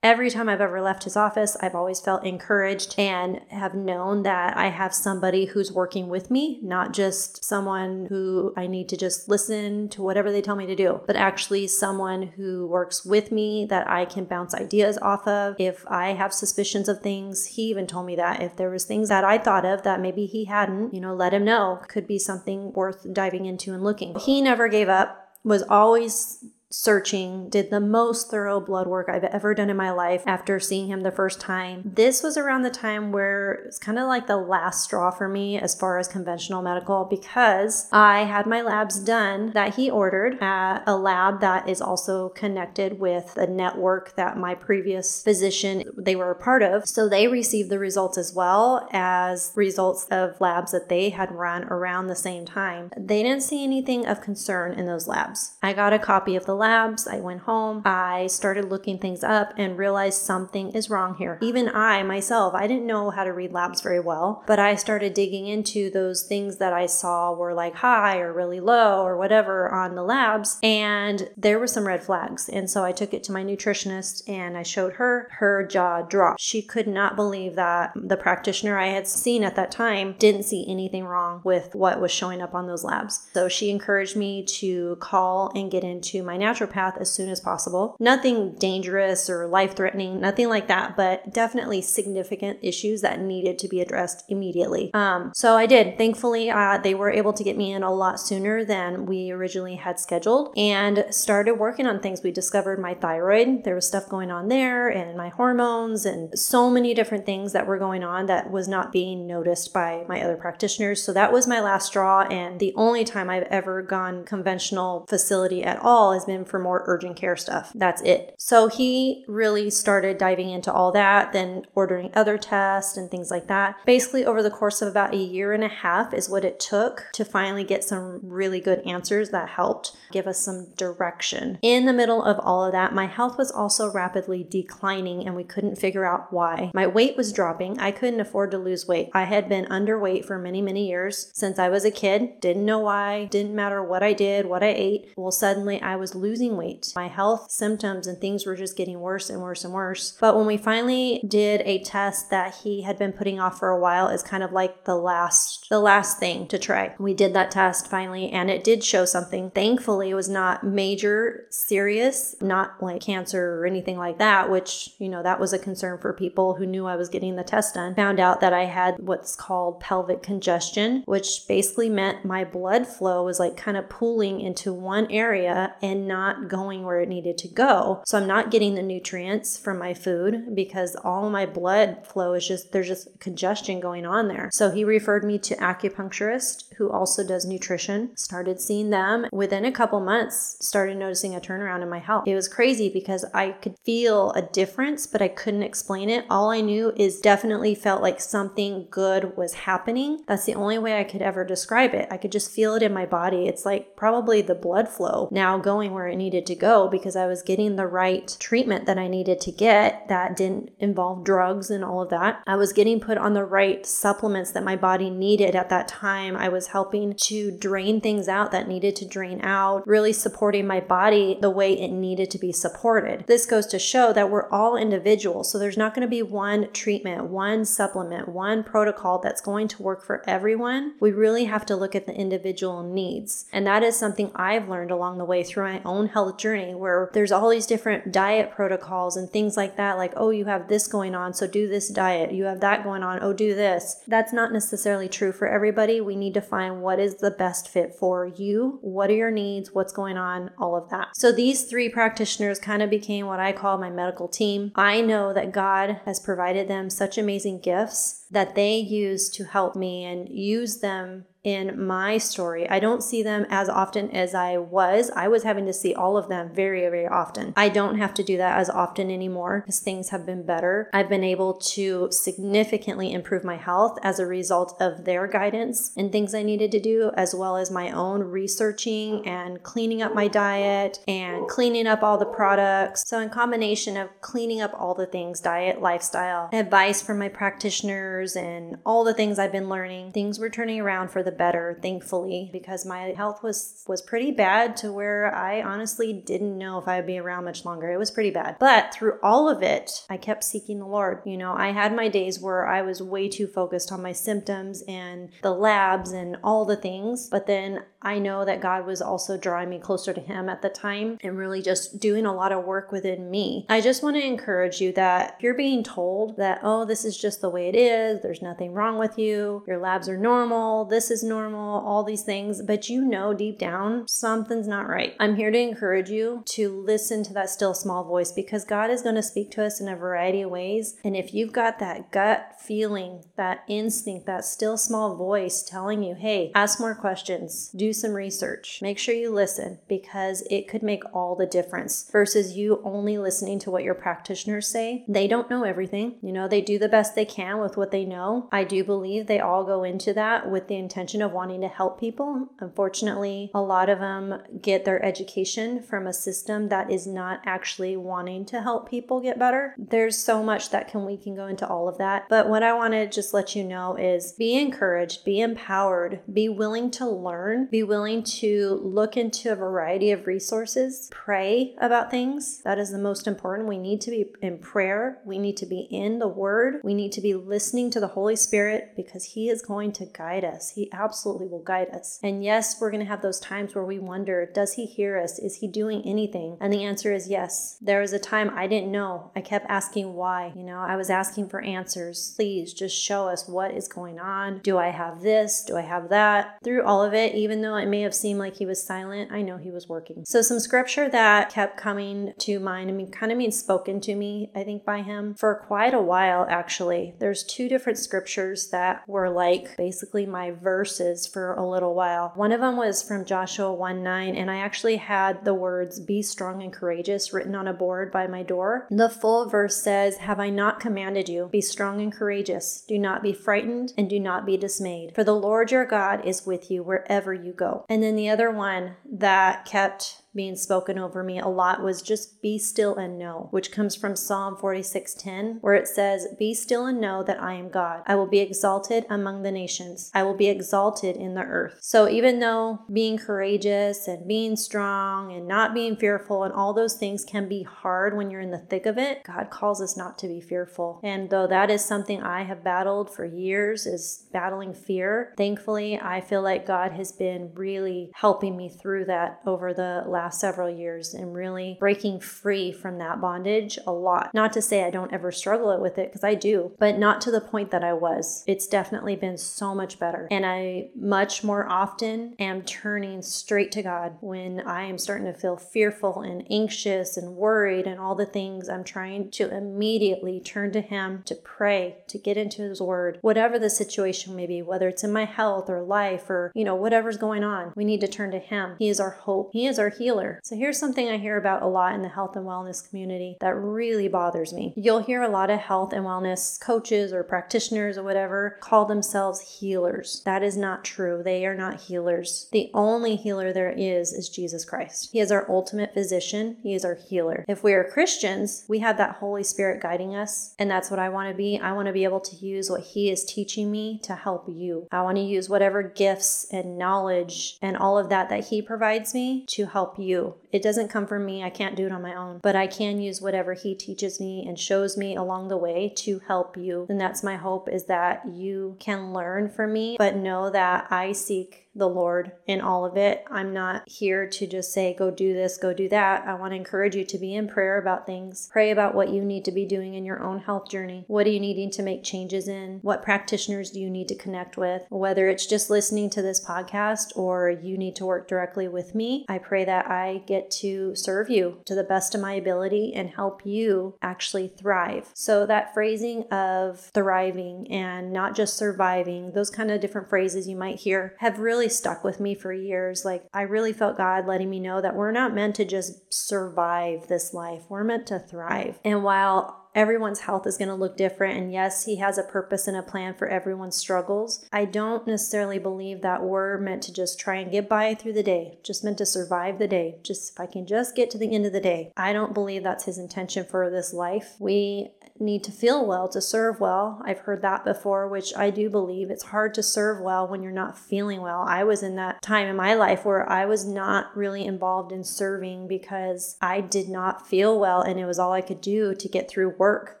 Every 0.02 0.30
time 0.30 0.48
I've 0.48 0.62
ever 0.62 0.80
left 0.80 1.04
his 1.04 1.14
office, 1.14 1.58
I've 1.60 1.74
always 1.74 2.00
felt 2.00 2.24
encouraged 2.24 2.94
and 2.96 3.42
have 3.48 3.74
known 3.74 4.22
that 4.22 4.56
I 4.56 4.68
have 4.68 4.94
somebody 4.94 5.44
who's 5.44 5.70
working 5.70 6.08
with 6.08 6.30
me, 6.30 6.58
not 6.62 6.94
just 6.94 7.44
someone 7.44 8.06
who 8.06 8.54
I 8.56 8.66
need 8.66 8.88
to 8.88 8.96
just 8.96 9.28
listen 9.28 9.90
to 9.90 10.00
whatever 10.00 10.32
they 10.32 10.40
tell 10.40 10.56
me 10.56 10.64
to 10.64 10.74
do, 10.74 11.02
but 11.06 11.16
actually 11.16 11.66
someone 11.66 12.22
who 12.22 12.66
works 12.66 13.04
with 13.04 13.30
me 13.30 13.66
that 13.66 13.90
I 13.90 14.06
can 14.06 14.24
bounce 14.24 14.54
ideas 14.54 14.96
off 15.02 15.28
of. 15.28 15.56
If 15.58 15.86
I 15.86 16.14
have 16.14 16.32
suspicions 16.32 16.88
of 16.88 17.02
things, 17.02 17.44
he 17.44 17.64
even 17.64 17.86
told 17.86 18.06
me 18.06 18.16
that 18.16 18.40
if 18.40 18.56
there 18.56 18.70
was 18.70 18.86
things 18.86 19.10
that 19.10 19.24
I 19.24 19.36
thought 19.36 19.66
of 19.66 19.82
that 19.82 20.00
maybe 20.00 20.24
he 20.24 20.46
hadn't, 20.46 20.94
you 20.94 21.00
know, 21.02 21.14
let 21.14 21.34
him 21.34 21.44
know. 21.44 21.78
Could 21.88 22.06
be 22.06 22.18
something 22.18 22.72
worth 22.72 23.06
diving 23.12 23.44
into 23.44 23.74
and 23.74 23.84
looking. 23.84 24.18
He 24.18 24.40
never 24.40 24.66
gave 24.66 24.88
up, 24.88 25.36
was 25.44 25.62
always 25.64 26.42
searching, 26.70 27.48
did 27.48 27.70
the 27.70 27.80
most 27.80 28.30
thorough 28.30 28.60
blood 28.60 28.86
work 28.86 29.08
I've 29.08 29.24
ever 29.24 29.54
done 29.54 29.70
in 29.70 29.76
my 29.76 29.90
life 29.90 30.22
after 30.24 30.60
seeing 30.60 30.86
him 30.86 31.00
the 31.02 31.10
first 31.10 31.40
time. 31.40 31.82
This 31.84 32.22
was 32.22 32.36
around 32.36 32.62
the 32.62 32.70
time 32.70 33.10
where 33.10 33.52
it's 33.66 33.78
kind 33.78 33.98
of 33.98 34.06
like 34.06 34.28
the 34.28 34.36
last 34.36 34.84
straw 34.84 35.10
for 35.10 35.28
me 35.28 35.58
as 35.58 35.74
far 35.74 35.98
as 35.98 36.06
conventional 36.06 36.62
medical 36.62 37.04
because 37.04 37.88
I 37.90 38.20
had 38.20 38.46
my 38.46 38.62
labs 38.62 39.00
done 39.00 39.50
that 39.52 39.74
he 39.74 39.90
ordered 39.90 40.40
at 40.40 40.84
a 40.86 40.96
lab 40.96 41.40
that 41.40 41.68
is 41.68 41.80
also 41.80 42.28
connected 42.30 43.00
with 43.00 43.36
a 43.36 43.48
network 43.48 44.14
that 44.14 44.38
my 44.38 44.54
previous 44.54 45.22
physician 45.22 45.84
they 45.96 46.14
were 46.14 46.30
a 46.30 46.36
part 46.36 46.62
of. 46.62 46.88
So 46.88 47.08
they 47.08 47.26
received 47.26 47.70
the 47.70 47.78
results 47.80 48.16
as 48.16 48.32
well 48.32 48.88
as 48.92 49.52
results 49.56 50.06
of 50.10 50.40
labs 50.40 50.70
that 50.70 50.88
they 50.88 51.10
had 51.10 51.32
run 51.32 51.64
around 51.64 52.06
the 52.06 52.14
same 52.14 52.46
time. 52.46 52.92
They 52.96 53.24
didn't 53.24 53.42
see 53.42 53.64
anything 53.64 54.06
of 54.06 54.20
concern 54.20 54.72
in 54.72 54.86
those 54.86 55.08
labs. 55.08 55.56
I 55.62 55.72
got 55.72 55.92
a 55.92 55.98
copy 55.98 56.36
of 56.36 56.46
the 56.46 56.59
labs. 56.60 57.08
I 57.08 57.18
went 57.18 57.40
home. 57.40 57.82
I 57.84 58.28
started 58.28 58.66
looking 58.66 58.98
things 58.98 59.24
up 59.24 59.52
and 59.56 59.76
realized 59.76 60.22
something 60.22 60.70
is 60.70 60.88
wrong 60.90 61.16
here. 61.16 61.38
Even 61.40 61.68
I 61.68 62.04
myself, 62.04 62.54
I 62.54 62.68
didn't 62.68 62.86
know 62.86 63.10
how 63.10 63.24
to 63.24 63.32
read 63.32 63.52
labs 63.52 63.80
very 63.80 63.98
well, 63.98 64.44
but 64.46 64.60
I 64.60 64.76
started 64.76 65.14
digging 65.14 65.48
into 65.48 65.90
those 65.90 66.22
things 66.22 66.58
that 66.58 66.72
I 66.72 66.86
saw 66.86 67.32
were 67.32 67.54
like 67.54 67.74
high 67.76 68.18
or 68.18 68.32
really 68.32 68.60
low 68.60 69.02
or 69.02 69.16
whatever 69.16 69.72
on 69.74 69.96
the 69.96 70.02
labs. 70.02 70.58
And 70.62 71.30
there 71.36 71.58
were 71.58 71.66
some 71.66 71.86
red 71.86 72.04
flags. 72.04 72.48
And 72.48 72.70
so 72.70 72.84
I 72.84 72.92
took 72.92 73.12
it 73.12 73.24
to 73.24 73.32
my 73.32 73.42
nutritionist 73.42 74.28
and 74.28 74.56
I 74.56 74.62
showed 74.62 74.94
her. 74.94 75.28
Her 75.32 75.66
jaw 75.66 76.02
dropped. 76.02 76.40
She 76.40 76.62
could 76.62 76.86
not 76.86 77.16
believe 77.16 77.54
that 77.56 77.92
the 77.96 78.16
practitioner 78.16 78.78
I 78.78 78.88
had 78.88 79.08
seen 79.08 79.42
at 79.42 79.56
that 79.56 79.70
time 79.70 80.14
didn't 80.18 80.44
see 80.44 80.66
anything 80.68 81.04
wrong 81.04 81.40
with 81.42 81.74
what 81.74 82.00
was 82.00 82.12
showing 82.12 82.42
up 82.42 82.54
on 82.54 82.66
those 82.66 82.84
labs. 82.84 83.26
So 83.32 83.48
she 83.48 83.70
encouraged 83.70 84.16
me 84.16 84.44
to 84.44 84.96
call 85.00 85.50
and 85.54 85.70
get 85.70 85.84
into 85.84 86.22
my 86.22 86.36
naturopath 86.50 87.00
as 87.00 87.12
soon 87.12 87.28
as 87.28 87.40
possible. 87.40 87.96
Nothing 87.98 88.54
dangerous 88.54 89.28
or 89.30 89.46
life 89.46 89.76
threatening, 89.76 90.20
nothing 90.20 90.48
like 90.48 90.68
that, 90.68 90.96
but 90.96 91.32
definitely 91.32 91.82
significant 91.82 92.58
issues 92.62 93.00
that 93.02 93.20
needed 93.20 93.58
to 93.58 93.68
be 93.68 93.80
addressed 93.80 94.24
immediately. 94.28 94.90
Um, 94.94 95.32
so 95.34 95.56
I 95.56 95.66
did. 95.66 95.96
Thankfully, 95.96 96.50
uh, 96.50 96.78
they 96.78 96.94
were 96.94 97.10
able 97.10 97.32
to 97.32 97.44
get 97.44 97.56
me 97.56 97.72
in 97.72 97.82
a 97.82 97.92
lot 97.92 98.20
sooner 98.20 98.64
than 98.64 99.06
we 99.06 99.30
originally 99.30 99.76
had 99.76 99.98
scheduled 99.98 100.56
and 100.56 101.04
started 101.10 101.54
working 101.54 101.86
on 101.86 102.00
things. 102.00 102.22
We 102.22 102.32
discovered 102.32 102.78
my 102.78 102.94
thyroid. 102.94 103.64
There 103.64 103.74
was 103.74 103.86
stuff 103.86 104.08
going 104.08 104.30
on 104.30 104.48
there 104.48 104.88
and 104.88 105.16
my 105.16 105.28
hormones 105.28 106.04
and 106.06 106.38
so 106.38 106.70
many 106.70 106.94
different 106.94 107.26
things 107.26 107.52
that 107.52 107.66
were 107.66 107.78
going 107.78 108.04
on 108.04 108.26
that 108.26 108.50
was 108.50 108.68
not 108.68 108.92
being 108.92 109.26
noticed 109.26 109.72
by 109.72 110.04
my 110.08 110.22
other 110.22 110.36
practitioners. 110.36 111.02
So 111.02 111.12
that 111.12 111.32
was 111.32 111.46
my 111.46 111.60
last 111.60 111.86
straw 111.86 112.22
and 112.22 112.60
the 112.60 112.72
only 112.76 113.04
time 113.04 113.30
I've 113.30 113.44
ever 113.44 113.82
gone 113.82 114.24
conventional 114.24 115.06
facility 115.08 115.62
at 115.62 115.78
all 115.80 116.12
has 116.12 116.24
been 116.24 116.39
for 116.44 116.58
more 116.58 116.82
urgent 116.86 117.16
care 117.16 117.36
stuff. 117.36 117.72
That's 117.74 118.02
it. 118.02 118.34
So 118.38 118.68
he 118.68 119.24
really 119.28 119.70
started 119.70 120.18
diving 120.18 120.50
into 120.50 120.72
all 120.72 120.92
that, 120.92 121.32
then 121.32 121.66
ordering 121.74 122.10
other 122.14 122.38
tests 122.38 122.96
and 122.96 123.10
things 123.10 123.30
like 123.30 123.46
that. 123.48 123.76
Basically, 123.86 124.24
over 124.24 124.42
the 124.42 124.50
course 124.50 124.82
of 124.82 124.88
about 124.88 125.14
a 125.14 125.18
year 125.18 125.52
and 125.52 125.64
a 125.64 125.68
half 125.68 126.12
is 126.14 126.28
what 126.28 126.44
it 126.44 126.60
took 126.60 127.06
to 127.14 127.24
finally 127.24 127.64
get 127.64 127.84
some 127.84 128.20
really 128.22 128.60
good 128.60 128.80
answers 128.80 129.30
that 129.30 129.50
helped 129.50 129.96
give 130.12 130.26
us 130.26 130.40
some 130.40 130.68
direction. 130.76 131.58
In 131.62 131.86
the 131.86 131.92
middle 131.92 132.22
of 132.22 132.38
all 132.40 132.64
of 132.64 132.72
that, 132.72 132.94
my 132.94 133.06
health 133.06 133.38
was 133.38 133.50
also 133.50 133.90
rapidly 133.90 134.44
declining 134.48 135.26
and 135.26 135.36
we 135.36 135.44
couldn't 135.44 135.76
figure 135.76 136.04
out 136.04 136.32
why. 136.32 136.70
My 136.74 136.86
weight 136.86 137.16
was 137.16 137.32
dropping. 137.32 137.78
I 137.78 137.90
couldn't 137.90 138.20
afford 138.20 138.50
to 138.52 138.58
lose 138.58 138.88
weight. 138.88 139.10
I 139.14 139.24
had 139.24 139.48
been 139.48 139.66
underweight 139.66 140.24
for 140.24 140.38
many, 140.38 140.62
many 140.62 140.88
years 140.88 141.30
since 141.34 141.58
I 141.58 141.68
was 141.68 141.84
a 141.84 141.90
kid. 141.90 142.40
Didn't 142.40 142.64
know 142.64 142.78
why, 142.78 143.26
didn't 143.26 143.54
matter 143.54 143.82
what 143.82 144.02
I 144.02 144.12
did, 144.12 144.46
what 144.46 144.62
I 144.62 144.68
ate. 144.68 145.12
Well, 145.16 145.30
suddenly 145.30 145.80
I 145.80 145.96
was 145.96 146.14
losing 146.14 146.29
losing 146.30 146.56
weight. 146.56 146.92
My 146.94 147.08
health 147.08 147.50
symptoms 147.50 148.06
and 148.06 148.20
things 148.20 148.46
were 148.46 148.54
just 148.54 148.76
getting 148.76 149.00
worse 149.00 149.28
and 149.28 149.42
worse 149.42 149.64
and 149.64 149.74
worse. 149.74 150.16
But 150.20 150.36
when 150.36 150.46
we 150.46 150.56
finally 150.56 151.20
did 151.26 151.60
a 151.64 151.82
test 151.82 152.30
that 152.30 152.54
he 152.62 152.82
had 152.82 152.98
been 152.98 153.12
putting 153.12 153.40
off 153.40 153.58
for 153.58 153.70
a 153.70 153.80
while 153.80 154.06
is 154.08 154.22
kind 154.22 154.44
of 154.44 154.52
like 154.52 154.84
the 154.84 154.94
last 154.94 155.66
the 155.70 155.80
last 155.80 156.20
thing 156.20 156.46
to 156.48 156.58
try. 156.58 156.94
We 156.98 157.14
did 157.14 157.34
that 157.34 157.50
test 157.50 157.88
finally 157.88 158.30
and 158.30 158.48
it 158.48 158.62
did 158.62 158.84
show 158.84 159.04
something. 159.04 159.50
Thankfully, 159.50 160.10
it 160.10 160.14
was 160.14 160.28
not 160.28 160.62
major 160.62 161.46
serious, 161.50 162.36
not 162.40 162.80
like 162.80 163.00
cancer 163.00 163.60
or 163.60 163.66
anything 163.66 163.98
like 163.98 164.18
that, 164.18 164.50
which, 164.50 164.90
you 164.98 165.08
know, 165.08 165.22
that 165.24 165.40
was 165.40 165.52
a 165.52 165.58
concern 165.58 165.98
for 165.98 166.12
people 166.12 166.54
who 166.54 166.66
knew 166.66 166.86
I 166.86 166.96
was 166.96 167.08
getting 167.08 167.34
the 167.34 167.42
test 167.42 167.74
done. 167.74 167.96
Found 167.96 168.20
out 168.20 168.40
that 168.40 168.52
I 168.52 168.66
had 168.66 168.98
what's 168.98 169.34
called 169.34 169.80
pelvic 169.80 170.22
congestion, 170.22 171.02
which 171.06 171.48
basically 171.48 171.90
meant 171.90 172.24
my 172.24 172.44
blood 172.44 172.86
flow 172.86 173.24
was 173.24 173.40
like 173.40 173.56
kind 173.56 173.76
of 173.76 173.88
pooling 173.88 174.40
into 174.40 174.72
one 174.72 175.10
area 175.10 175.74
and 175.82 176.06
not 176.06 176.19
not 176.20 176.48
going 176.48 176.84
where 176.84 177.00
it 177.00 177.08
needed 177.08 177.38
to 177.38 177.48
go. 177.48 178.02
So 178.04 178.18
I'm 178.18 178.26
not 178.26 178.50
getting 178.50 178.74
the 178.74 178.82
nutrients 178.82 179.56
from 179.56 179.78
my 179.78 179.94
food 179.94 180.54
because 180.54 180.96
all 180.96 181.30
my 181.30 181.46
blood 181.46 182.06
flow 182.06 182.34
is 182.34 182.46
just, 182.46 182.72
there's 182.72 182.88
just 182.88 183.18
congestion 183.20 183.80
going 183.80 184.04
on 184.04 184.28
there. 184.28 184.50
So 184.52 184.70
he 184.70 184.84
referred 184.84 185.24
me 185.24 185.38
to 185.38 185.56
acupuncturist 185.56 186.70
who 186.80 186.90
also 186.90 187.22
does 187.22 187.44
nutrition. 187.44 188.16
Started 188.16 188.58
seeing 188.58 188.88
them 188.88 189.26
within 189.32 189.66
a 189.66 189.72
couple 189.72 190.00
months, 190.00 190.56
started 190.60 190.96
noticing 190.96 191.34
a 191.34 191.40
turnaround 191.40 191.82
in 191.82 191.90
my 191.90 191.98
health. 191.98 192.26
It 192.26 192.34
was 192.34 192.48
crazy 192.48 192.88
because 192.88 193.24
I 193.34 193.50
could 193.50 193.76
feel 193.84 194.32
a 194.32 194.40
difference, 194.40 195.06
but 195.06 195.20
I 195.20 195.28
couldn't 195.28 195.62
explain 195.62 196.08
it. 196.08 196.24
All 196.30 196.50
I 196.50 196.62
knew 196.62 196.94
is 196.96 197.20
definitely 197.20 197.74
felt 197.74 198.00
like 198.00 198.18
something 198.18 198.86
good 198.90 199.36
was 199.36 199.52
happening. 199.52 200.24
That's 200.26 200.46
the 200.46 200.54
only 200.54 200.78
way 200.78 200.98
I 200.98 201.04
could 201.04 201.20
ever 201.20 201.44
describe 201.44 201.92
it. 201.92 202.08
I 202.10 202.16
could 202.16 202.32
just 202.32 202.50
feel 202.50 202.74
it 202.74 202.82
in 202.82 202.94
my 202.94 203.04
body. 203.04 203.46
It's 203.46 203.66
like 203.66 203.94
probably 203.94 204.40
the 204.40 204.54
blood 204.54 204.88
flow 204.88 205.28
now 205.30 205.58
going 205.58 205.92
where 205.92 206.08
it 206.10 206.16
needed 206.16 206.46
to 206.46 206.54
go 206.54 206.88
because 206.88 207.16
I 207.16 207.26
was 207.26 207.42
getting 207.42 207.76
the 207.76 207.86
right 207.86 208.36
treatment 208.38 208.86
that 208.86 208.98
I 208.98 209.08
needed 209.08 209.40
to 209.42 209.52
get 209.52 210.08
that 210.08 210.36
didn't 210.36 210.70
involve 210.78 211.24
drugs 211.24 211.70
and 211.70 211.84
all 211.84 212.02
of 212.02 212.10
that. 212.10 212.42
I 212.46 212.56
was 212.56 212.72
getting 212.72 213.00
put 213.00 213.18
on 213.18 213.34
the 213.34 213.44
right 213.44 213.86
supplements 213.86 214.50
that 214.52 214.64
my 214.64 214.76
body 214.76 215.10
needed 215.10 215.54
at 215.54 215.68
that 215.70 215.88
time. 215.88 216.36
I 216.36 216.48
was 216.48 216.68
helping 216.68 217.14
to 217.24 217.50
drain 217.50 218.00
things 218.00 218.28
out 218.28 218.52
that 218.52 218.68
needed 218.68 218.96
to 218.96 219.06
drain 219.06 219.40
out, 219.42 219.86
really 219.86 220.12
supporting 220.12 220.66
my 220.66 220.80
body 220.80 221.38
the 221.40 221.50
way 221.50 221.72
it 221.72 221.92
needed 221.92 222.30
to 222.32 222.38
be 222.38 222.52
supported. 222.52 223.24
This 223.26 223.46
goes 223.46 223.66
to 223.68 223.78
show 223.78 224.12
that 224.12 224.30
we're 224.30 224.48
all 224.50 224.76
individuals. 224.76 225.50
So 225.50 225.58
there's 225.58 225.76
not 225.76 225.94
going 225.94 226.06
to 226.06 226.10
be 226.10 226.22
one 226.22 226.70
treatment, 226.72 227.26
one 227.26 227.64
supplement, 227.64 228.28
one 228.28 228.64
protocol 228.64 229.18
that's 229.18 229.40
going 229.40 229.68
to 229.68 229.82
work 229.82 230.04
for 230.04 230.22
everyone. 230.28 230.94
We 231.00 231.12
really 231.12 231.44
have 231.44 231.66
to 231.66 231.76
look 231.76 231.94
at 231.94 232.06
the 232.06 232.14
individual 232.14 232.82
needs. 232.82 233.46
And 233.52 233.66
that 233.66 233.82
is 233.82 233.96
something 233.96 234.30
I've 234.34 234.68
learned 234.68 234.90
along 234.90 235.18
the 235.18 235.24
way 235.24 235.42
through 235.42 235.64
my 235.64 235.80
own 235.90 236.06
health 236.08 236.38
journey 236.38 236.74
where 236.74 237.10
there's 237.12 237.32
all 237.32 237.50
these 237.50 237.66
different 237.66 238.12
diet 238.12 238.50
protocols 238.52 239.16
and 239.16 239.28
things 239.28 239.56
like 239.56 239.76
that. 239.76 239.98
Like, 239.98 240.12
oh, 240.16 240.30
you 240.30 240.44
have 240.46 240.68
this 240.68 240.86
going 240.86 241.14
on, 241.14 241.34
so 241.34 241.46
do 241.46 241.68
this 241.68 241.88
diet. 241.88 242.32
You 242.32 242.44
have 242.44 242.60
that 242.60 242.84
going 242.84 243.02
on, 243.02 243.18
oh, 243.22 243.32
do 243.32 243.54
this. 243.54 244.02
That's 244.06 244.32
not 244.32 244.52
necessarily 244.52 245.08
true 245.08 245.32
for 245.32 245.48
everybody. 245.48 246.00
We 246.00 246.16
need 246.16 246.34
to 246.34 246.40
find 246.40 246.80
what 246.80 247.00
is 247.00 247.16
the 247.16 247.30
best 247.30 247.68
fit 247.68 247.94
for 247.98 248.26
you. 248.26 248.78
What 248.82 249.10
are 249.10 249.14
your 249.14 249.30
needs? 249.30 249.72
What's 249.72 249.92
going 249.92 250.16
on? 250.16 250.50
All 250.58 250.76
of 250.76 250.88
that. 250.90 251.08
So 251.16 251.32
these 251.32 251.64
three 251.64 251.88
practitioners 251.88 252.58
kind 252.58 252.82
of 252.82 252.90
became 252.90 253.26
what 253.26 253.40
I 253.40 253.52
call 253.52 253.78
my 253.78 253.90
medical 253.90 254.28
team. 254.28 254.72
I 254.76 255.00
know 255.00 255.32
that 255.32 255.52
God 255.52 256.00
has 256.04 256.20
provided 256.20 256.68
them 256.68 256.88
such 256.90 257.18
amazing 257.18 257.60
gifts 257.60 258.26
that 258.30 258.54
they 258.54 258.76
use 258.76 259.28
to 259.30 259.44
help 259.44 259.74
me 259.74 260.04
and 260.04 260.28
use 260.28 260.78
them 260.78 261.24
in 261.42 261.86
my 261.86 262.18
story. 262.18 262.68
I 262.68 262.80
don't 262.80 263.02
see 263.02 263.22
them 263.22 263.46
as 263.48 263.68
often 263.68 264.10
as 264.10 264.34
I 264.34 264.58
was. 264.58 265.10
I 265.10 265.28
was 265.28 265.42
having 265.42 265.66
to 265.66 265.72
see 265.72 265.94
all 265.94 266.16
of 266.16 266.28
them 266.28 266.50
very, 266.54 266.80
very 266.80 267.06
often. 267.06 267.54
I 267.56 267.68
don't 267.68 267.98
have 267.98 268.12
to 268.14 268.22
do 268.22 268.36
that 268.36 268.58
as 268.58 268.68
often 268.68 269.10
anymore 269.10 269.60
because 269.60 269.80
things 269.80 270.10
have 270.10 270.26
been 270.26 270.44
better. 270.44 270.90
I've 270.92 271.08
been 271.08 271.24
able 271.24 271.54
to 271.54 272.08
significantly 272.10 273.12
improve 273.12 273.44
my 273.44 273.56
health 273.56 273.98
as 274.02 274.18
a 274.18 274.26
result 274.26 274.76
of 274.80 275.04
their 275.04 275.26
guidance 275.26 275.92
and 275.96 276.12
things 276.12 276.34
I 276.34 276.42
needed 276.42 276.70
to 276.72 276.80
do, 276.80 277.10
as 277.16 277.34
well 277.34 277.56
as 277.56 277.70
my 277.70 277.90
own 277.90 278.22
researching 278.22 279.26
and 279.26 279.62
cleaning 279.62 280.02
up 280.02 280.14
my 280.14 280.28
diet 280.28 280.98
and 281.08 281.48
cleaning 281.48 281.86
up 281.86 282.02
all 282.02 282.18
the 282.18 282.26
products. 282.26 283.04
So, 283.06 283.18
in 283.18 283.30
combination 283.30 283.96
of 283.96 284.08
cleaning 284.20 284.60
up 284.60 284.72
all 284.78 284.94
the 284.94 285.06
things 285.06 285.40
diet, 285.40 285.80
lifestyle, 285.80 286.50
advice 286.52 287.00
from 287.00 287.18
my 287.18 287.28
practitioners, 287.28 288.36
and 288.36 288.76
all 288.84 289.04
the 289.04 289.14
things 289.14 289.38
I've 289.38 289.52
been 289.52 289.68
learning, 289.68 290.12
things 290.12 290.38
were 290.38 290.50
turning 290.50 290.80
around 290.80 291.10
for 291.10 291.22
the 291.22 291.29
the 291.30 291.36
better, 291.36 291.78
thankfully, 291.80 292.50
because 292.52 292.84
my 292.84 293.12
health 293.16 293.42
was 293.42 293.84
was 293.86 294.02
pretty 294.02 294.30
bad 294.32 294.76
to 294.78 294.92
where 294.92 295.34
I 295.34 295.62
honestly 295.62 296.12
didn't 296.12 296.58
know 296.58 296.78
if 296.78 296.88
I'd 296.88 297.06
be 297.06 297.18
around 297.18 297.44
much 297.44 297.64
longer. 297.64 297.90
It 297.90 297.98
was 297.98 298.10
pretty 298.10 298.30
bad. 298.30 298.56
But 298.58 298.92
through 298.92 299.18
all 299.22 299.48
of 299.48 299.62
it, 299.62 300.04
I 300.10 300.16
kept 300.16 300.44
seeking 300.44 300.78
the 300.78 300.86
Lord. 300.86 301.22
You 301.24 301.36
know, 301.36 301.52
I 301.52 301.72
had 301.72 301.94
my 301.94 302.08
days 302.08 302.40
where 302.40 302.66
I 302.66 302.82
was 302.82 303.02
way 303.02 303.28
too 303.28 303.46
focused 303.46 303.92
on 303.92 304.02
my 304.02 304.12
symptoms 304.12 304.82
and 304.88 305.30
the 305.42 305.54
labs 305.54 306.12
and 306.12 306.36
all 306.42 306.64
the 306.64 306.76
things, 306.76 307.28
but 307.28 307.46
then 307.46 307.84
I 308.02 308.18
know 308.18 308.44
that 308.44 308.60
God 308.60 308.86
was 308.86 309.02
also 309.02 309.36
drawing 309.36 309.68
me 309.68 309.78
closer 309.78 310.12
to 310.12 310.20
Him 310.20 310.48
at 310.48 310.62
the 310.62 310.68
time 310.68 311.18
and 311.22 311.36
really 311.36 311.62
just 311.62 312.00
doing 312.00 312.26
a 312.26 312.34
lot 312.34 312.52
of 312.52 312.64
work 312.64 312.92
within 312.92 313.30
me. 313.30 313.66
I 313.68 313.80
just 313.80 314.02
want 314.02 314.16
to 314.16 314.26
encourage 314.26 314.80
you 314.80 314.92
that 314.92 315.34
if 315.36 315.42
you're 315.42 315.54
being 315.54 315.82
told 315.82 316.36
that, 316.36 316.60
oh, 316.62 316.84
this 316.84 317.04
is 317.04 317.16
just 317.16 317.40
the 317.40 317.50
way 317.50 317.68
it 317.68 317.76
is, 317.76 318.22
there's 318.22 318.42
nothing 318.42 318.72
wrong 318.72 318.98
with 318.98 319.18
you, 319.18 319.62
your 319.66 319.78
labs 319.78 320.08
are 320.08 320.16
normal, 320.16 320.84
this 320.84 321.10
is 321.10 321.22
normal, 321.22 321.84
all 321.86 322.02
these 322.02 322.22
things, 322.22 322.62
but 322.62 322.88
you 322.88 323.02
know 323.02 323.34
deep 323.34 323.58
down 323.58 324.06
something's 324.08 324.68
not 324.68 324.88
right. 324.88 325.14
I'm 325.20 325.36
here 325.36 325.50
to 325.50 325.58
encourage 325.58 326.10
you 326.10 326.42
to 326.46 326.80
listen 326.80 327.22
to 327.24 327.32
that 327.34 327.50
still 327.50 327.74
small 327.74 328.04
voice 328.04 328.32
because 328.32 328.64
God 328.64 328.90
is 328.90 329.02
going 329.02 329.14
to 329.14 329.22
speak 329.22 329.50
to 329.52 329.64
us 329.64 329.80
in 329.80 329.88
a 329.88 329.96
variety 329.96 330.42
of 330.42 330.50
ways. 330.50 330.96
And 331.04 331.16
if 331.16 331.34
you've 331.34 331.52
got 331.52 331.78
that 331.78 332.10
gut 332.10 332.56
feeling, 332.60 333.24
that 333.36 333.64
instinct, 333.68 334.26
that 334.26 334.44
still 334.44 334.76
small 334.76 335.16
voice 335.16 335.62
telling 335.62 336.02
you, 336.02 336.14
hey, 336.14 336.52
ask 336.54 336.80
more 336.80 336.94
questions, 336.94 337.70
do 337.70 337.89
some 337.92 338.12
research. 338.12 338.80
Make 338.82 338.98
sure 338.98 339.14
you 339.14 339.30
listen 339.30 339.78
because 339.88 340.42
it 340.50 340.68
could 340.68 340.82
make 340.82 341.02
all 341.14 341.36
the 341.36 341.46
difference 341.46 342.08
versus 342.10 342.56
you 342.56 342.80
only 342.84 343.18
listening 343.18 343.58
to 343.60 343.70
what 343.70 343.84
your 343.84 343.94
practitioners 343.94 344.66
say. 344.66 345.04
They 345.08 345.26
don't 345.26 345.50
know 345.50 345.64
everything. 345.64 346.16
You 346.22 346.32
know, 346.32 346.48
they 346.48 346.60
do 346.60 346.78
the 346.78 346.88
best 346.88 347.14
they 347.14 347.24
can 347.24 347.60
with 347.60 347.76
what 347.76 347.90
they 347.90 348.04
know. 348.04 348.48
I 348.52 348.64
do 348.64 348.84
believe 348.84 349.26
they 349.26 349.40
all 349.40 349.64
go 349.64 349.82
into 349.84 350.12
that 350.14 350.50
with 350.50 350.68
the 350.68 350.76
intention 350.76 351.22
of 351.22 351.32
wanting 351.32 351.60
to 351.62 351.68
help 351.68 352.00
people. 352.00 352.48
Unfortunately, 352.60 353.50
a 353.54 353.60
lot 353.60 353.88
of 353.88 353.98
them 353.98 354.42
get 354.60 354.84
their 354.84 355.04
education 355.04 355.82
from 355.82 356.06
a 356.06 356.12
system 356.12 356.68
that 356.68 356.90
is 356.90 357.06
not 357.06 357.40
actually 357.44 357.96
wanting 357.96 358.44
to 358.46 358.62
help 358.62 358.88
people 358.88 359.20
get 359.20 359.38
better. 359.38 359.74
There's 359.78 360.16
so 360.16 360.42
much 360.42 360.70
that 360.70 360.88
can 360.88 361.04
we 361.04 361.16
can 361.16 361.34
go 361.34 361.46
into 361.46 361.66
all 361.66 361.88
of 361.88 361.98
that. 361.98 362.26
But 362.28 362.48
what 362.48 362.62
I 362.62 362.72
want 362.72 362.92
to 362.94 363.08
just 363.08 363.34
let 363.34 363.54
you 363.54 363.64
know 363.64 363.96
is 363.96 364.32
be 364.32 364.58
encouraged, 364.58 365.24
be 365.24 365.40
empowered, 365.40 366.20
be 366.32 366.48
willing 366.48 366.90
to 366.92 367.08
learn, 367.08 367.66
be 367.66 367.79
willing 367.82 368.22
to 368.22 368.80
look 368.82 369.16
into 369.16 369.52
a 369.52 369.56
variety 369.56 370.10
of 370.10 370.26
resources, 370.26 371.08
pray 371.10 371.74
about 371.78 372.10
things. 372.10 372.62
That 372.64 372.78
is 372.78 372.90
the 372.90 372.98
most 372.98 373.26
important. 373.26 373.68
We 373.68 373.78
need 373.78 374.00
to 374.02 374.10
be 374.10 374.26
in 374.42 374.58
prayer, 374.58 375.18
we 375.24 375.38
need 375.38 375.56
to 375.58 375.66
be 375.66 375.86
in 375.90 376.18
the 376.18 376.28
Word, 376.28 376.80
we 376.82 376.94
need 376.94 377.12
to 377.12 377.20
be 377.20 377.34
listening 377.34 377.90
to 377.92 378.00
the 378.00 378.08
Holy 378.08 378.36
Spirit 378.36 378.92
because 378.96 379.24
He 379.24 379.48
is 379.48 379.62
going 379.62 379.92
to 379.92 380.06
guide 380.06 380.44
us. 380.44 380.70
He 380.70 380.90
absolutely 380.92 381.46
will 381.46 381.62
guide 381.62 381.88
us. 381.90 382.18
And 382.22 382.42
yes, 382.44 382.80
we're 382.80 382.90
going 382.90 383.04
to 383.04 383.10
have 383.10 383.22
those 383.22 383.40
times 383.40 383.74
where 383.74 383.84
we 383.84 383.98
wonder, 383.98 384.50
does 384.52 384.74
He 384.74 384.86
hear 384.86 385.18
us? 385.18 385.38
Is 385.38 385.56
He 385.56 385.68
doing 385.68 386.02
anything? 386.04 386.56
And 386.60 386.72
the 386.72 386.84
answer 386.84 387.12
is 387.12 387.28
yes. 387.28 387.78
There 387.80 388.00
was 388.00 388.12
a 388.12 388.18
time 388.18 388.50
I 388.54 388.66
didn't 388.66 388.92
know. 388.92 389.30
I 389.34 389.40
kept 389.40 389.66
asking 389.68 390.14
why. 390.14 390.52
You 390.56 390.64
know, 390.64 390.78
I 390.78 390.96
was 390.96 391.10
asking 391.10 391.48
for 391.48 391.60
answers. 391.60 392.34
Please 392.36 392.72
just 392.72 392.96
show 392.96 393.28
us 393.28 393.48
what 393.48 393.72
is 393.72 393.88
going 393.88 394.18
on. 394.18 394.60
Do 394.60 394.78
I 394.78 394.88
have 394.88 395.22
this? 395.22 395.64
Do 395.64 395.76
I 395.76 395.82
have 395.82 396.08
that? 396.10 396.58
Through 396.62 396.84
all 396.84 397.02
of 397.02 397.14
it, 397.14 397.34
even 397.34 397.62
though 397.62 397.69
it 397.76 397.88
may 397.88 398.02
have 398.02 398.14
seemed 398.14 398.38
like 398.38 398.56
he 398.56 398.66
was 398.66 398.82
silent, 398.82 399.32
I 399.32 399.42
know 399.42 399.56
he 399.56 399.70
was 399.70 399.88
working. 399.88 400.24
So, 400.24 400.42
some 400.42 400.60
scripture 400.60 401.08
that 401.08 401.50
kept 401.50 401.76
coming 401.76 402.32
to 402.38 402.60
mind, 402.60 402.90
I 402.90 402.92
mean, 402.92 403.10
kind 403.10 403.32
of 403.32 403.38
being 403.38 403.50
spoken 403.50 404.00
to 404.02 404.14
me, 404.14 404.50
I 404.54 404.64
think, 404.64 404.84
by 404.84 405.02
him 405.02 405.34
for 405.34 405.54
quite 405.54 405.94
a 405.94 406.00
while, 406.00 406.46
actually. 406.48 407.14
There's 407.18 407.44
two 407.44 407.68
different 407.68 407.98
scriptures 407.98 408.68
that 408.70 409.02
were 409.06 409.30
like 409.30 409.76
basically 409.76 410.26
my 410.26 410.50
verses 410.50 411.26
for 411.26 411.54
a 411.54 411.68
little 411.68 411.94
while. 411.94 412.32
One 412.34 412.52
of 412.52 412.60
them 412.60 412.76
was 412.76 413.02
from 413.02 413.24
Joshua 413.24 413.72
1 413.72 414.02
9, 414.02 414.36
and 414.36 414.50
I 414.50 414.56
actually 414.56 414.96
had 414.96 415.44
the 415.44 415.54
words, 415.54 416.00
Be 416.00 416.22
strong 416.22 416.62
and 416.62 416.72
courageous, 416.72 417.32
written 417.32 417.54
on 417.54 417.68
a 417.68 417.72
board 417.72 418.12
by 418.12 418.26
my 418.26 418.42
door. 418.42 418.86
The 418.90 419.08
full 419.08 419.48
verse 419.48 419.82
says, 419.82 420.18
Have 420.18 420.40
I 420.40 420.50
not 420.50 420.80
commanded 420.80 421.28
you? 421.28 421.48
Be 421.52 421.60
strong 421.60 422.00
and 422.00 422.12
courageous. 422.12 422.84
Do 422.86 422.98
not 422.98 423.22
be 423.22 423.32
frightened 423.32 423.92
and 423.96 424.08
do 424.08 424.20
not 424.20 424.46
be 424.46 424.56
dismayed, 424.56 425.14
for 425.14 425.24
the 425.24 425.34
Lord 425.34 425.70
your 425.70 425.84
God 425.84 426.24
is 426.24 426.46
with 426.46 426.70
you 426.70 426.82
wherever 426.82 427.32
you 427.32 427.52
go. 427.60 427.84
And 427.88 428.02
then 428.02 428.16
the 428.16 428.28
other 428.28 428.50
one 428.50 428.96
that 429.04 429.64
kept 429.64 430.22
being 430.34 430.56
spoken 430.56 430.98
over 430.98 431.24
me 431.24 431.38
a 431.38 431.48
lot 431.48 431.82
was 431.82 432.02
just 432.02 432.40
be 432.40 432.58
still 432.58 432.96
and 432.96 433.18
know, 433.18 433.48
which 433.50 433.72
comes 433.72 433.96
from 433.96 434.14
Psalm 434.14 434.56
46:10, 434.56 435.58
where 435.60 435.74
it 435.74 435.88
says, 435.88 436.28
"Be 436.38 436.54
still 436.54 436.86
and 436.86 437.00
know 437.00 437.22
that 437.22 437.42
I 437.42 437.54
am 437.54 437.68
God. 437.68 438.02
I 438.06 438.14
will 438.14 438.26
be 438.26 438.38
exalted 438.38 439.06
among 439.10 439.42
the 439.42 439.50
nations. 439.50 440.10
I 440.14 440.22
will 440.22 440.36
be 440.36 440.48
exalted 440.48 441.16
in 441.16 441.34
the 441.34 441.42
earth." 441.42 441.78
So 441.80 442.08
even 442.08 442.38
though 442.38 442.80
being 442.92 443.18
courageous 443.18 444.06
and 444.06 444.26
being 444.26 444.56
strong 444.56 445.32
and 445.32 445.48
not 445.48 445.74
being 445.74 445.96
fearful 445.96 446.44
and 446.44 446.54
all 446.54 446.72
those 446.72 446.94
things 446.94 447.24
can 447.24 447.48
be 447.48 447.62
hard 447.62 448.16
when 448.16 448.30
you're 448.30 448.40
in 448.40 448.50
the 448.50 448.58
thick 448.58 448.86
of 448.86 448.98
it, 448.98 449.24
God 449.24 449.50
calls 449.50 449.82
us 449.82 449.96
not 449.96 450.18
to 450.18 450.28
be 450.28 450.40
fearful. 450.40 451.00
And 451.02 451.30
though 451.30 451.46
that 451.46 451.70
is 451.70 451.84
something 451.84 452.22
I 452.22 452.42
have 452.42 452.62
battled 452.62 453.10
for 453.10 453.24
years 453.24 453.86
is 453.86 454.26
battling 454.32 454.74
fear, 454.74 455.34
thankfully 455.36 455.98
I 456.00 456.20
feel 456.20 456.42
like 456.42 456.66
God 456.66 456.92
has 456.92 457.12
been 457.12 457.50
really 457.54 458.12
helping 458.14 458.56
me 458.56 458.68
through 458.68 459.06
that 459.06 459.40
over 459.44 459.74
the 459.74 460.04
last 460.06 460.19
last 460.20 460.38
several 460.38 460.68
years 460.68 461.14
and 461.14 461.34
really 461.34 461.78
breaking 461.80 462.20
free 462.20 462.70
from 462.72 462.98
that 462.98 463.20
bondage 463.22 463.78
a 463.86 463.92
lot. 463.92 464.34
Not 464.34 464.52
to 464.52 464.60
say 464.60 464.84
I 464.84 464.90
don't 464.90 465.12
ever 465.14 465.32
struggle 465.32 465.80
with 465.80 465.96
it 465.96 466.10
because 466.10 466.24
I 466.24 466.34
do, 466.34 466.72
but 466.78 466.98
not 466.98 467.22
to 467.22 467.30
the 467.30 467.40
point 467.40 467.70
that 467.70 467.82
I 467.82 467.94
was. 467.94 468.44
It's 468.46 468.66
definitely 468.66 469.16
been 469.16 469.38
so 469.38 469.74
much 469.74 469.98
better. 469.98 470.28
And 470.30 470.44
I 470.44 470.90
much 470.94 471.42
more 471.42 471.66
often 471.68 472.34
am 472.38 472.62
turning 472.62 473.22
straight 473.22 473.72
to 473.72 473.82
God 473.82 474.16
when 474.20 474.60
I 474.60 474.84
am 474.84 474.98
starting 474.98 475.26
to 475.26 475.32
feel 475.32 475.56
fearful 475.56 476.20
and 476.20 476.46
anxious 476.50 477.16
and 477.16 477.36
worried 477.36 477.86
and 477.86 477.98
all 477.98 478.14
the 478.14 478.26
things. 478.26 478.68
I'm 478.68 478.84
trying 478.84 479.30
to 479.32 479.54
immediately 479.54 480.38
turn 480.40 480.72
to 480.72 480.82
Him 480.82 481.22
to 481.24 481.34
pray, 481.34 481.96
to 482.08 482.18
get 482.18 482.36
into 482.36 482.62
His 482.62 482.82
Word, 482.82 483.18
whatever 483.22 483.58
the 483.58 483.70
situation 483.70 484.36
may 484.36 484.46
be, 484.46 484.60
whether 484.60 484.88
it's 484.88 485.04
in 485.04 485.12
my 485.12 485.24
health 485.24 485.70
or 485.70 485.82
life 485.82 486.28
or, 486.28 486.52
you 486.54 486.64
know, 486.64 486.74
whatever's 486.74 487.16
going 487.16 487.42
on. 487.42 487.72
We 487.74 487.84
need 487.84 488.00
to 488.02 488.08
turn 488.08 488.30
to 488.32 488.38
Him. 488.38 488.76
He 488.78 488.90
is 488.90 489.00
our 489.00 489.10
hope, 489.10 489.50
He 489.54 489.66
is 489.66 489.78
our 489.78 489.88
healer 489.88 490.09
healer. 490.10 490.40
So 490.42 490.56
here's 490.56 490.78
something 490.78 491.08
I 491.08 491.18
hear 491.18 491.36
about 491.36 491.62
a 491.62 491.68
lot 491.68 491.94
in 491.94 492.02
the 492.02 492.08
health 492.08 492.34
and 492.34 492.44
wellness 492.44 492.86
community 492.86 493.36
that 493.40 493.54
really 493.54 494.08
bothers 494.08 494.52
me. 494.52 494.74
You'll 494.76 495.04
hear 495.04 495.22
a 495.22 495.28
lot 495.28 495.50
of 495.50 495.60
health 495.60 495.92
and 495.92 496.04
wellness 496.04 496.60
coaches 496.60 497.12
or 497.12 497.22
practitioners 497.22 497.96
or 497.96 498.02
whatever 498.02 498.58
call 498.60 498.86
themselves 498.86 499.58
healers. 499.60 500.22
That 500.24 500.42
is 500.42 500.56
not 500.56 500.84
true. 500.84 501.22
They 501.24 501.46
are 501.46 501.54
not 501.54 501.82
healers. 501.82 502.48
The 502.50 502.72
only 502.74 503.14
healer 503.14 503.52
there 503.52 503.70
is 503.70 504.12
is 504.12 504.28
Jesus 504.28 504.64
Christ. 504.64 505.10
He 505.12 505.20
is 505.20 505.30
our 505.30 505.48
ultimate 505.48 505.94
physician, 505.94 506.56
He 506.60 506.74
is 506.74 506.84
our 506.84 506.96
healer. 506.96 507.44
If 507.46 507.62
we 507.62 507.72
are 507.74 507.84
Christians, 507.84 508.64
we 508.66 508.80
have 508.80 508.96
that 508.96 509.16
Holy 509.16 509.44
Spirit 509.44 509.80
guiding 509.80 510.16
us, 510.16 510.56
and 510.58 510.68
that's 510.68 510.90
what 510.90 510.98
I 510.98 511.08
want 511.08 511.30
to 511.30 511.36
be. 511.36 511.60
I 511.60 511.70
want 511.70 511.86
to 511.86 511.92
be 511.92 512.02
able 512.02 512.20
to 512.20 512.36
use 512.36 512.68
what 512.68 512.80
He 512.80 513.10
is 513.10 513.24
teaching 513.24 513.70
me 513.70 514.00
to 514.02 514.16
help 514.16 514.46
you. 514.48 514.88
I 514.90 515.02
want 515.02 515.18
to 515.18 515.22
use 515.22 515.48
whatever 515.48 515.84
gifts 515.84 516.48
and 516.50 516.76
knowledge 516.76 517.58
and 517.62 517.76
all 517.76 517.96
of 517.96 518.08
that 518.08 518.28
that 518.30 518.48
He 518.48 518.60
provides 518.60 519.14
me 519.14 519.44
to 519.50 519.66
help 519.66 519.99
you. 520.00 520.34
It 520.52 520.62
doesn't 520.62 520.88
come 520.88 521.06
from 521.06 521.24
me. 521.24 521.42
I 521.42 521.50
can't 521.50 521.76
do 521.76 521.86
it 521.86 521.92
on 521.92 522.02
my 522.02 522.14
own, 522.14 522.40
but 522.42 522.56
I 522.56 522.66
can 522.66 523.00
use 523.00 523.20
whatever 523.20 523.54
he 523.54 523.74
teaches 523.74 524.20
me 524.20 524.44
and 524.46 524.58
shows 524.58 524.96
me 524.96 525.16
along 525.16 525.48
the 525.48 525.56
way 525.56 525.92
to 525.96 526.20
help 526.20 526.56
you. 526.56 526.86
And 526.88 527.00
that's 527.00 527.22
my 527.22 527.36
hope 527.36 527.68
is 527.68 527.84
that 527.84 528.22
you 528.32 528.76
can 528.80 529.12
learn 529.12 529.48
from 529.48 529.72
me, 529.72 529.96
but 529.98 530.16
know 530.16 530.50
that 530.50 530.86
I 530.90 531.12
seek 531.12 531.68
the 531.74 531.88
Lord 531.88 532.32
in 532.46 532.60
all 532.60 532.84
of 532.84 532.96
it. 532.96 533.24
I'm 533.30 533.52
not 533.52 533.82
here 533.86 534.28
to 534.28 534.46
just 534.46 534.72
say, 534.72 534.94
go 534.98 535.10
do 535.10 535.32
this, 535.32 535.56
go 535.56 535.72
do 535.72 535.88
that. 535.90 536.26
I 536.26 536.34
want 536.34 536.52
to 536.52 536.56
encourage 536.56 536.96
you 536.96 537.04
to 537.04 537.18
be 537.18 537.34
in 537.34 537.48
prayer 537.48 537.78
about 537.78 538.06
things. 538.06 538.48
Pray 538.52 538.70
about 538.70 538.94
what 538.94 539.10
you 539.10 539.24
need 539.24 539.44
to 539.44 539.52
be 539.52 539.66
doing 539.66 539.94
in 539.94 540.04
your 540.04 540.22
own 540.22 540.40
health 540.40 540.68
journey. 540.68 541.04
What 541.06 541.26
are 541.26 541.30
you 541.30 541.40
needing 541.40 541.70
to 541.72 541.82
make 541.82 542.02
changes 542.02 542.48
in? 542.48 542.80
What 542.82 543.02
practitioners 543.02 543.70
do 543.70 543.80
you 543.80 543.90
need 543.90 544.08
to 544.08 544.14
connect 544.14 544.56
with? 544.56 544.82
Whether 544.88 545.28
it's 545.28 545.46
just 545.46 545.70
listening 545.70 546.10
to 546.10 546.22
this 546.22 546.44
podcast 546.44 547.16
or 547.16 547.50
you 547.50 547.78
need 547.78 547.96
to 547.96 548.06
work 548.06 548.28
directly 548.28 548.68
with 548.68 548.94
me, 548.94 549.24
I 549.28 549.38
pray 549.38 549.64
that 549.64 549.86
I 549.90 550.22
get 550.26 550.50
to 550.62 550.94
serve 550.96 551.30
you 551.30 551.60
to 551.66 551.74
the 551.74 551.84
best 551.84 552.14
of 552.14 552.20
my 552.20 552.32
ability 552.32 552.92
and 552.94 553.10
help 553.10 553.46
you 553.46 553.96
actually 554.02 554.48
thrive. 554.48 555.10
So, 555.14 555.46
that 555.46 555.72
phrasing 555.74 556.24
of 556.24 556.80
thriving 556.80 557.70
and 557.70 558.12
not 558.12 558.34
just 558.34 558.56
surviving, 558.56 559.32
those 559.32 559.50
kind 559.50 559.70
of 559.70 559.80
different 559.80 560.08
phrases 560.08 560.48
you 560.48 560.56
might 560.56 560.80
hear 560.80 561.16
have 561.18 561.38
really 561.38 561.59
stuck 561.68 562.04
with 562.04 562.20
me 562.20 562.34
for 562.34 562.52
years. 562.52 563.04
Like, 563.04 563.24
I 563.32 563.42
really 563.42 563.72
felt 563.72 563.96
God 563.96 564.26
letting 564.26 564.50
me 564.50 564.60
know 564.60 564.80
that 564.80 564.94
we're 564.94 565.12
not 565.12 565.34
meant 565.34 565.56
to 565.56 565.64
just 565.64 566.12
survive 566.12 567.08
this 567.08 567.34
life, 567.34 567.64
we're 567.68 567.84
meant 567.84 568.06
to 568.08 568.18
thrive. 568.18 568.78
And 568.84 569.04
while 569.04 569.60
everyone's 569.74 570.20
health 570.20 570.46
is 570.46 570.58
going 570.58 570.68
to 570.68 570.74
look 570.74 570.96
different. 570.96 571.38
And 571.38 571.52
yes, 571.52 571.84
he 571.84 571.96
has 571.96 572.18
a 572.18 572.22
purpose 572.22 572.66
and 572.66 572.76
a 572.76 572.82
plan 572.82 573.14
for 573.14 573.28
everyone's 573.28 573.76
struggles. 573.76 574.44
I 574.52 574.64
don't 574.64 575.06
necessarily 575.06 575.58
believe 575.58 576.02
that 576.02 576.22
we're 576.22 576.58
meant 576.58 576.82
to 576.84 576.92
just 576.92 577.20
try 577.20 577.36
and 577.36 577.50
get 577.50 577.68
by 577.68 577.94
through 577.94 578.14
the 578.14 578.22
day, 578.22 578.58
just 578.62 578.84
meant 578.84 578.98
to 578.98 579.06
survive 579.06 579.58
the 579.58 579.68
day. 579.68 579.98
Just 580.02 580.32
if 580.32 580.40
I 580.40 580.46
can 580.46 580.66
just 580.66 580.96
get 580.96 581.10
to 581.10 581.18
the 581.18 581.34
end 581.34 581.46
of 581.46 581.52
the 581.52 581.60
day. 581.60 581.92
I 581.96 582.12
don't 582.12 582.34
believe 582.34 582.62
that's 582.62 582.84
his 582.84 582.98
intention 582.98 583.44
for 583.44 583.70
this 583.70 583.92
life. 583.92 584.34
We 584.38 584.90
need 585.20 585.44
to 585.44 585.52
feel 585.52 585.86
well 585.86 586.08
to 586.08 586.20
serve 586.20 586.60
well. 586.60 587.00
I've 587.04 587.20
heard 587.20 587.42
that 587.42 587.64
before, 587.64 588.08
which 588.08 588.34
I 588.36 588.50
do 588.50 588.70
believe. 588.70 589.10
It's 589.10 589.24
hard 589.24 589.54
to 589.54 589.62
serve 589.62 590.00
well 590.00 590.26
when 590.26 590.42
you're 590.42 590.52
not 590.52 590.78
feeling 590.78 591.20
well. 591.20 591.44
I 591.46 591.64
was 591.64 591.82
in 591.82 591.96
that 591.96 592.22
time 592.22 592.46
in 592.46 592.56
my 592.56 592.74
life 592.74 593.04
where 593.04 593.28
I 593.28 593.44
was 593.44 593.66
not 593.66 594.16
really 594.16 594.44
involved 594.44 594.92
in 594.92 595.04
serving 595.04 595.68
because 595.68 596.36
I 596.40 596.60
did 596.60 596.88
not 596.88 597.26
feel 597.26 597.58
well 597.58 597.82
and 597.82 597.98
it 597.98 598.06
was 598.06 598.18
all 598.18 598.32
I 598.32 598.40
could 598.40 598.60
do 598.60 598.94
to 598.94 599.08
get 599.08 599.28
through 599.28 599.56
work 599.58 600.00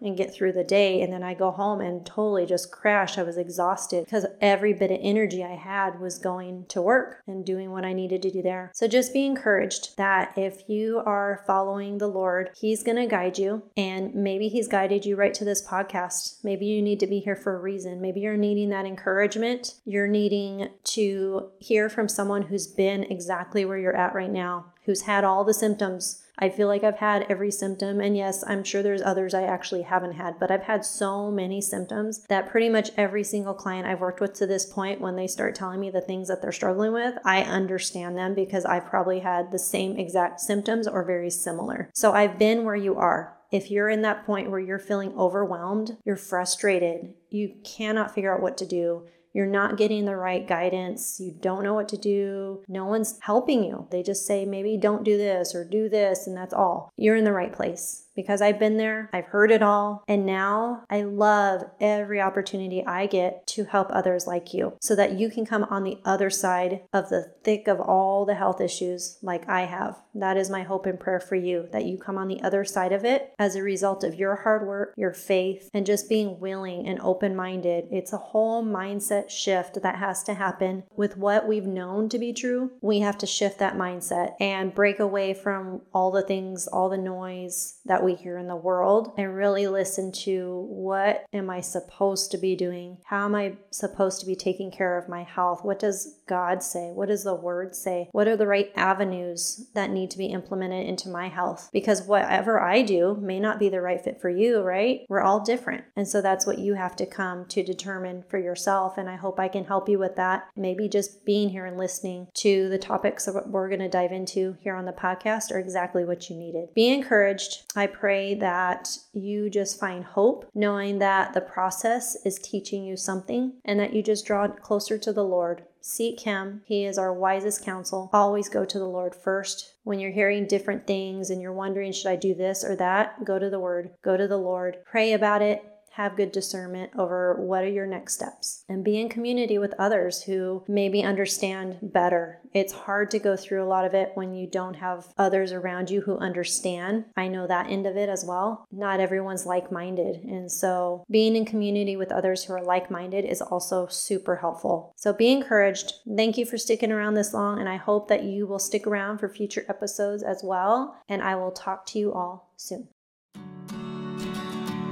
and 0.00 0.16
get 0.16 0.34
through 0.34 0.52
the 0.52 0.64
day. 0.64 1.00
And 1.00 1.12
then 1.12 1.22
I 1.22 1.34
go 1.34 1.50
home 1.50 1.80
and 1.80 2.04
totally 2.04 2.46
just 2.46 2.70
crash. 2.70 3.18
I 3.18 3.22
was 3.22 3.36
exhausted 3.36 4.04
because 4.04 4.26
every 4.40 4.72
bit 4.72 4.90
of 4.90 4.98
energy 5.00 5.42
I 5.42 5.54
had 5.54 6.00
was 6.00 6.18
going 6.18 6.66
to 6.68 6.82
work 6.82 7.22
and 7.26 7.44
doing 7.44 7.70
what 7.70 7.84
I 7.84 7.92
needed 7.92 8.22
to 8.22 8.30
do 8.30 8.42
there. 8.42 8.70
So 8.74 8.86
just 8.86 9.12
be 9.12 9.24
encouraged 9.24 9.96
that 9.96 10.32
if 10.36 10.68
you 10.68 11.02
are 11.06 11.42
following 11.46 11.98
the 11.98 12.08
Lord, 12.08 12.50
He's 12.58 12.82
going 12.82 12.96
to 12.96 13.06
guide 13.06 13.38
you 13.38 13.62
and 13.76 14.14
maybe 14.14 14.48
He's 14.48 14.68
guided 14.68 15.05
right 15.14 15.34
to 15.34 15.44
this 15.44 15.64
podcast. 15.64 16.42
Maybe 16.42 16.66
you 16.66 16.82
need 16.82 16.98
to 17.00 17.06
be 17.06 17.20
here 17.20 17.36
for 17.36 17.54
a 17.54 17.60
reason. 17.60 18.00
Maybe 18.00 18.20
you're 18.20 18.36
needing 18.36 18.70
that 18.70 18.86
encouragement. 18.86 19.74
You're 19.84 20.08
needing 20.08 20.70
to 20.84 21.50
hear 21.58 21.88
from 21.88 22.08
someone 22.08 22.42
who's 22.42 22.66
been 22.66 23.04
exactly 23.04 23.64
where 23.64 23.78
you're 23.78 23.96
at 23.96 24.14
right 24.14 24.30
now, 24.30 24.72
who's 24.86 25.02
had 25.02 25.22
all 25.22 25.44
the 25.44 25.54
symptoms. 25.54 26.22
I 26.38 26.50
feel 26.50 26.68
like 26.68 26.84
I've 26.84 26.98
had 26.98 27.24
every 27.30 27.50
symptom. 27.50 27.98
And 28.00 28.14
yes, 28.14 28.44
I'm 28.46 28.62
sure 28.62 28.82
there's 28.82 29.00
others 29.00 29.32
I 29.32 29.44
actually 29.44 29.82
haven't 29.82 30.12
had, 30.12 30.38
but 30.38 30.50
I've 30.50 30.64
had 30.64 30.84
so 30.84 31.30
many 31.30 31.62
symptoms 31.62 32.26
that 32.28 32.50
pretty 32.50 32.68
much 32.68 32.90
every 32.96 33.24
single 33.24 33.54
client 33.54 33.86
I've 33.86 34.00
worked 34.00 34.20
with 34.20 34.34
to 34.34 34.46
this 34.46 34.66
point, 34.66 35.00
when 35.00 35.16
they 35.16 35.26
start 35.26 35.54
telling 35.54 35.80
me 35.80 35.88
the 35.88 36.02
things 36.02 36.28
that 36.28 36.42
they're 36.42 36.52
struggling 36.52 36.92
with, 36.92 37.14
I 37.24 37.42
understand 37.42 38.18
them 38.18 38.34
because 38.34 38.66
I've 38.66 38.84
probably 38.84 39.20
had 39.20 39.50
the 39.50 39.58
same 39.58 39.96
exact 39.96 40.40
symptoms 40.40 40.86
or 40.86 41.04
very 41.04 41.30
similar. 41.30 41.90
So 41.94 42.12
I've 42.12 42.38
been 42.38 42.64
where 42.64 42.76
you 42.76 42.96
are 42.96 43.35
if 43.52 43.70
you're 43.70 43.88
in 43.88 44.02
that 44.02 44.24
point 44.26 44.50
where 44.50 44.60
you're 44.60 44.78
feeling 44.78 45.12
overwhelmed, 45.16 45.96
you're 46.04 46.16
frustrated, 46.16 47.14
you 47.30 47.54
cannot 47.64 48.14
figure 48.14 48.34
out 48.34 48.42
what 48.42 48.56
to 48.58 48.66
do, 48.66 49.06
you're 49.32 49.46
not 49.46 49.76
getting 49.76 50.06
the 50.06 50.16
right 50.16 50.48
guidance, 50.48 51.20
you 51.20 51.36
don't 51.40 51.62
know 51.62 51.74
what 51.74 51.88
to 51.90 51.98
do, 51.98 52.62
no 52.68 52.86
one's 52.86 53.18
helping 53.20 53.62
you. 53.62 53.86
They 53.90 54.02
just 54.02 54.26
say, 54.26 54.44
maybe 54.46 54.78
don't 54.78 55.04
do 55.04 55.18
this 55.18 55.54
or 55.54 55.68
do 55.68 55.88
this, 55.88 56.26
and 56.26 56.36
that's 56.36 56.54
all. 56.54 56.90
You're 56.96 57.16
in 57.16 57.24
the 57.24 57.32
right 57.32 57.52
place 57.52 58.05
because 58.16 58.42
I've 58.42 58.58
been 58.58 58.78
there, 58.78 59.10
I've 59.12 59.26
heard 59.26 59.52
it 59.52 59.62
all, 59.62 60.02
and 60.08 60.26
now 60.26 60.84
I 60.90 61.02
love 61.02 61.62
every 61.80 62.20
opportunity 62.20 62.84
I 62.84 63.06
get 63.06 63.46
to 63.48 63.64
help 63.64 63.88
others 63.90 64.26
like 64.26 64.52
you 64.52 64.74
so 64.80 64.96
that 64.96 65.12
you 65.12 65.30
can 65.30 65.46
come 65.46 65.64
on 65.64 65.84
the 65.84 65.98
other 66.04 66.30
side 66.30 66.80
of 66.92 67.10
the 67.10 67.32
thick 67.44 67.68
of 67.68 67.78
all 67.78 68.24
the 68.24 68.34
health 68.34 68.60
issues 68.60 69.18
like 69.22 69.48
I 69.48 69.66
have. 69.66 70.00
That 70.14 70.36
is 70.36 70.50
my 70.50 70.62
hope 70.62 70.86
and 70.86 70.98
prayer 70.98 71.20
for 71.20 71.36
you 71.36 71.68
that 71.72 71.84
you 71.84 71.98
come 71.98 72.16
on 72.16 72.28
the 72.28 72.42
other 72.42 72.64
side 72.64 72.92
of 72.92 73.04
it 73.04 73.34
as 73.38 73.54
a 73.54 73.62
result 73.62 74.02
of 74.02 74.14
your 74.14 74.36
hard 74.36 74.66
work, 74.66 74.94
your 74.96 75.12
faith, 75.12 75.68
and 75.74 75.84
just 75.84 76.08
being 76.08 76.40
willing 76.40 76.86
and 76.86 76.98
open 77.00 77.36
minded. 77.36 77.86
It's 77.90 78.14
a 78.14 78.18
whole 78.18 78.64
mindset 78.64 79.28
shift 79.28 79.82
that 79.82 79.96
has 79.96 80.22
to 80.24 80.34
happen 80.34 80.84
with 80.96 81.18
what 81.18 81.46
we've 81.46 81.66
known 81.66 82.08
to 82.08 82.18
be 82.18 82.32
true. 82.32 82.72
We 82.80 83.00
have 83.00 83.18
to 83.18 83.26
shift 83.26 83.58
that 83.58 83.76
mindset 83.76 84.34
and 84.40 84.74
break 84.74 84.98
away 84.98 85.34
from 85.34 85.82
all 85.92 86.10
the 86.10 86.22
things, 86.22 86.66
all 86.66 86.88
the 86.88 86.96
noise 86.96 87.78
that 87.84 88.02
we 88.06 88.14
hear 88.14 88.38
in 88.38 88.46
the 88.46 88.56
world 88.56 89.12
and 89.18 89.34
really 89.34 89.66
listen 89.66 90.12
to 90.12 90.64
what 90.68 91.26
am 91.32 91.50
I 91.50 91.60
supposed 91.60 92.30
to 92.30 92.38
be 92.38 92.54
doing? 92.54 92.98
How 93.04 93.24
am 93.24 93.34
I 93.34 93.56
supposed 93.70 94.20
to 94.20 94.26
be 94.26 94.36
taking 94.36 94.70
care 94.70 94.96
of 94.96 95.08
my 95.08 95.24
health? 95.24 95.64
What 95.64 95.80
does 95.80 96.15
God 96.26 96.62
say? 96.62 96.90
What 96.92 97.08
does 97.08 97.24
the 97.24 97.34
word 97.34 97.74
say? 97.74 98.08
What 98.12 98.28
are 98.28 98.36
the 98.36 98.46
right 98.46 98.72
avenues 98.76 99.66
that 99.74 99.90
need 99.90 100.10
to 100.10 100.18
be 100.18 100.26
implemented 100.26 100.86
into 100.86 101.08
my 101.08 101.28
health? 101.28 101.70
Because 101.72 102.02
whatever 102.02 102.60
I 102.60 102.82
do 102.82 103.16
may 103.20 103.40
not 103.40 103.58
be 103.58 103.68
the 103.68 103.80
right 103.80 104.02
fit 104.02 104.20
for 104.20 104.30
you, 104.30 104.60
right? 104.60 105.00
We're 105.08 105.20
all 105.20 105.40
different. 105.40 105.84
And 105.96 106.06
so 106.06 106.20
that's 106.20 106.46
what 106.46 106.58
you 106.58 106.74
have 106.74 106.96
to 106.96 107.06
come 107.06 107.46
to 107.46 107.62
determine 107.62 108.24
for 108.28 108.38
yourself. 108.38 108.98
And 108.98 109.08
I 109.08 109.16
hope 109.16 109.38
I 109.38 109.48
can 109.48 109.64
help 109.64 109.88
you 109.88 109.98
with 109.98 110.16
that. 110.16 110.48
Maybe 110.56 110.88
just 110.88 111.24
being 111.24 111.48
here 111.48 111.66
and 111.66 111.78
listening 111.78 112.28
to 112.34 112.68
the 112.68 112.78
topics 112.78 113.26
that 113.26 113.48
we're 113.48 113.68
going 113.68 113.80
to 113.80 113.88
dive 113.88 114.12
into 114.12 114.56
here 114.60 114.74
on 114.74 114.84
the 114.84 114.92
podcast 114.92 115.52
are 115.52 115.58
exactly 115.58 116.04
what 116.04 116.28
you 116.28 116.36
needed. 116.36 116.74
Be 116.74 116.88
encouraged. 116.88 117.62
I 117.74 117.86
pray 117.86 118.34
that 118.34 118.88
you 119.12 119.50
just 119.50 119.78
find 119.78 120.04
hope, 120.04 120.48
knowing 120.54 120.98
that 120.98 121.34
the 121.34 121.40
process 121.40 122.16
is 122.24 122.38
teaching 122.38 122.84
you 122.84 122.96
something 122.96 123.54
and 123.64 123.78
that 123.80 123.92
you 123.92 124.02
just 124.02 124.26
draw 124.26 124.48
closer 124.48 124.98
to 124.98 125.12
the 125.12 125.24
Lord. 125.24 125.64
Seek 125.88 126.18
Him. 126.18 126.62
He 126.64 126.84
is 126.84 126.98
our 126.98 127.12
wisest 127.12 127.64
counsel. 127.64 128.10
Always 128.12 128.48
go 128.48 128.64
to 128.64 128.78
the 128.78 128.88
Lord 128.88 129.14
first. 129.14 129.74
When 129.84 130.00
you're 130.00 130.10
hearing 130.10 130.48
different 130.48 130.84
things 130.84 131.30
and 131.30 131.40
you're 131.40 131.52
wondering, 131.52 131.92
should 131.92 132.10
I 132.10 132.16
do 132.16 132.34
this 132.34 132.64
or 132.64 132.74
that? 132.74 133.24
Go 133.24 133.38
to 133.38 133.48
the 133.48 133.60
Word. 133.60 133.90
Go 134.02 134.16
to 134.16 134.26
the 134.26 134.36
Lord. 134.36 134.78
Pray 134.84 135.12
about 135.12 135.42
it 135.42 135.62
have 135.96 136.14
good 136.14 136.30
discernment 136.30 136.90
over 136.98 137.40
what 137.40 137.64
are 137.64 137.70
your 137.70 137.86
next 137.86 138.12
steps 138.12 138.64
and 138.68 138.84
be 138.84 139.00
in 139.00 139.08
community 139.08 139.56
with 139.56 139.72
others 139.78 140.22
who 140.24 140.62
maybe 140.68 141.02
understand 141.02 141.78
better. 141.80 142.38
It's 142.52 142.72
hard 142.74 143.10
to 143.12 143.18
go 143.18 143.34
through 143.34 143.64
a 143.64 143.68
lot 143.68 143.86
of 143.86 143.94
it 143.94 144.10
when 144.12 144.34
you 144.34 144.46
don't 144.46 144.74
have 144.74 145.06
others 145.16 145.52
around 145.52 145.88
you 145.88 146.02
who 146.02 146.18
understand. 146.18 147.06
I 147.16 147.28
know 147.28 147.46
that 147.46 147.70
end 147.70 147.86
of 147.86 147.96
it 147.96 148.10
as 148.10 148.26
well. 148.26 148.66
Not 148.70 149.00
everyone's 149.00 149.46
like 149.46 149.72
minded. 149.72 150.16
And 150.16 150.52
so 150.52 151.02
being 151.10 151.34
in 151.34 151.46
community 151.46 151.96
with 151.96 152.12
others 152.12 152.44
who 152.44 152.52
are 152.52 152.62
like 152.62 152.90
minded 152.90 153.24
is 153.24 153.40
also 153.40 153.86
super 153.86 154.36
helpful. 154.36 154.92
So 154.96 155.14
be 155.14 155.32
encouraged. 155.32 155.94
Thank 156.14 156.36
you 156.36 156.44
for 156.44 156.58
sticking 156.58 156.92
around 156.92 157.14
this 157.14 157.32
long. 157.32 157.58
And 157.58 157.70
I 157.70 157.76
hope 157.76 158.08
that 158.08 158.22
you 158.22 158.46
will 158.46 158.58
stick 158.58 158.86
around 158.86 159.16
for 159.16 159.30
future 159.30 159.64
episodes 159.66 160.22
as 160.22 160.42
well. 160.44 160.94
And 161.08 161.22
I 161.22 161.36
will 161.36 161.52
talk 161.52 161.86
to 161.86 161.98
you 161.98 162.12
all 162.12 162.52
soon. 162.56 162.88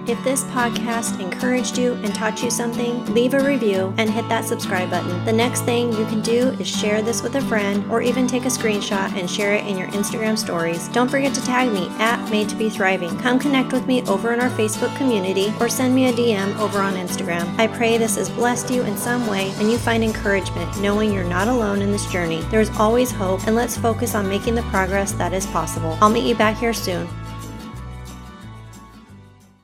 If 0.06 0.22
this 0.22 0.44
podcast 0.44 1.18
encouraged 1.18 1.78
you 1.78 1.94
and 1.94 2.14
taught 2.14 2.42
you 2.42 2.50
something, 2.50 3.06
leave 3.14 3.32
a 3.32 3.42
review 3.42 3.94
and 3.96 4.10
hit 4.10 4.28
that 4.28 4.44
subscribe 4.44 4.90
button. 4.90 5.24
The 5.24 5.32
next 5.32 5.62
thing 5.62 5.94
you 5.94 6.04
can 6.04 6.20
do 6.20 6.48
is 6.60 6.68
share 6.68 7.00
this 7.00 7.22
with 7.22 7.36
a 7.36 7.40
friend 7.40 7.90
or 7.90 8.02
even 8.02 8.26
take 8.26 8.44
a 8.44 8.48
screenshot 8.48 9.10
and 9.16 9.30
share 9.30 9.54
it 9.54 9.66
in 9.66 9.78
your 9.78 9.88
Instagram 9.88 10.36
stories. 10.36 10.88
Don't 10.88 11.10
forget 11.10 11.32
to 11.34 11.44
tag 11.46 11.72
me 11.72 11.88
at 11.98 12.30
Made 12.30 12.50
to 12.50 12.54
Be 12.54 12.68
Thriving. 12.68 13.18
Come 13.18 13.38
connect 13.38 13.72
with 13.72 13.86
me 13.86 14.02
over 14.02 14.34
in 14.34 14.40
our 14.40 14.50
Facebook 14.50 14.94
community 14.98 15.54
or 15.58 15.70
send 15.70 15.94
me 15.94 16.10
a 16.10 16.12
DM 16.12 16.54
over 16.58 16.80
on 16.80 16.94
Instagram. 16.94 17.58
I 17.58 17.66
pray 17.66 17.96
this 17.96 18.16
has 18.16 18.28
blessed 18.28 18.70
you 18.70 18.82
in 18.82 18.98
some 18.98 19.26
way 19.26 19.52
and 19.56 19.72
you 19.72 19.78
find 19.78 20.04
encouragement 20.04 20.78
knowing 20.82 21.14
you're 21.14 21.24
not 21.24 21.48
alone 21.48 21.80
in 21.80 21.90
this 21.90 22.12
journey. 22.12 22.42
There 22.50 22.60
is 22.60 22.68
always 22.78 23.10
hope 23.10 23.46
and 23.46 23.56
let's 23.56 23.78
focus 23.78 24.14
on 24.14 24.28
making 24.28 24.54
the 24.54 24.62
progress 24.64 25.12
that 25.12 25.32
is 25.32 25.46
possible. 25.46 25.96
I'll 26.02 26.10
meet 26.10 26.28
you 26.28 26.34
back 26.34 26.58
here 26.58 26.74
soon. 26.74 27.08